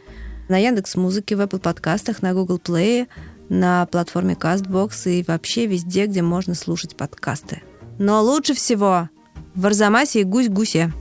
на 0.48 0.56
Яндекс 0.56 0.94
Музыке, 0.94 1.34
в 1.34 1.40
Apple 1.40 1.58
подкастах, 1.58 2.22
на 2.22 2.32
Google 2.32 2.58
Play, 2.58 3.08
на 3.48 3.86
платформе 3.86 4.34
CastBox 4.34 5.10
и 5.10 5.24
вообще 5.26 5.66
везде, 5.66 6.06
где 6.06 6.22
можно 6.22 6.54
слушать 6.54 6.96
подкасты. 6.96 7.62
Но 7.98 8.22
лучше 8.22 8.54
всего 8.54 9.08
в 9.56 9.66
Арзамасе 9.66 10.20
и 10.20 10.24
Гусь-Гусе. 10.24 10.92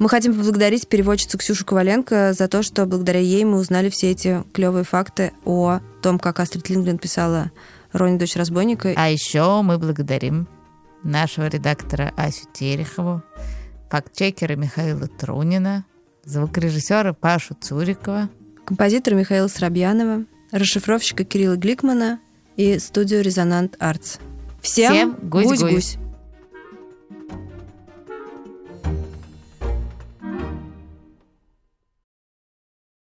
Мы 0.00 0.08
хотим 0.08 0.34
поблагодарить 0.34 0.88
переводчицу 0.88 1.38
Ксюшу 1.38 1.64
Коваленко 1.64 2.32
за 2.32 2.48
то, 2.48 2.64
что 2.64 2.84
благодаря 2.86 3.20
ей 3.20 3.44
мы 3.44 3.58
узнали 3.58 3.90
все 3.90 4.10
эти 4.10 4.42
клевые 4.52 4.82
факты 4.82 5.32
о 5.44 5.78
том, 6.02 6.18
как 6.18 6.40
Астрид 6.40 6.68
Лингрен 6.68 6.98
писала 6.98 7.52
«Рони, 7.92 8.18
дочь 8.18 8.34
разбойника». 8.34 8.92
А 8.96 9.08
еще 9.08 9.62
мы 9.62 9.78
благодарим 9.78 10.48
нашего 11.04 11.46
редактора 11.46 12.12
Асю 12.16 12.46
Терехову, 12.52 13.22
фактчекера 13.92 14.56
Михаила 14.56 15.06
Трунина, 15.06 15.84
звукорежиссера 16.24 17.12
Пашу 17.12 17.54
Цурикова, 17.60 18.30
композитора 18.64 19.16
Михаила 19.16 19.48
Срабьянова, 19.48 20.24
расшифровщика 20.50 21.24
Кирилла 21.24 21.56
Гликмана 21.56 22.18
и 22.56 22.78
студию 22.78 23.22
«Резонант 23.22 23.76
Артс». 23.78 24.16
Всем, 24.62 24.92
Всем 24.92 25.18
гусь-гусь! 25.28 25.98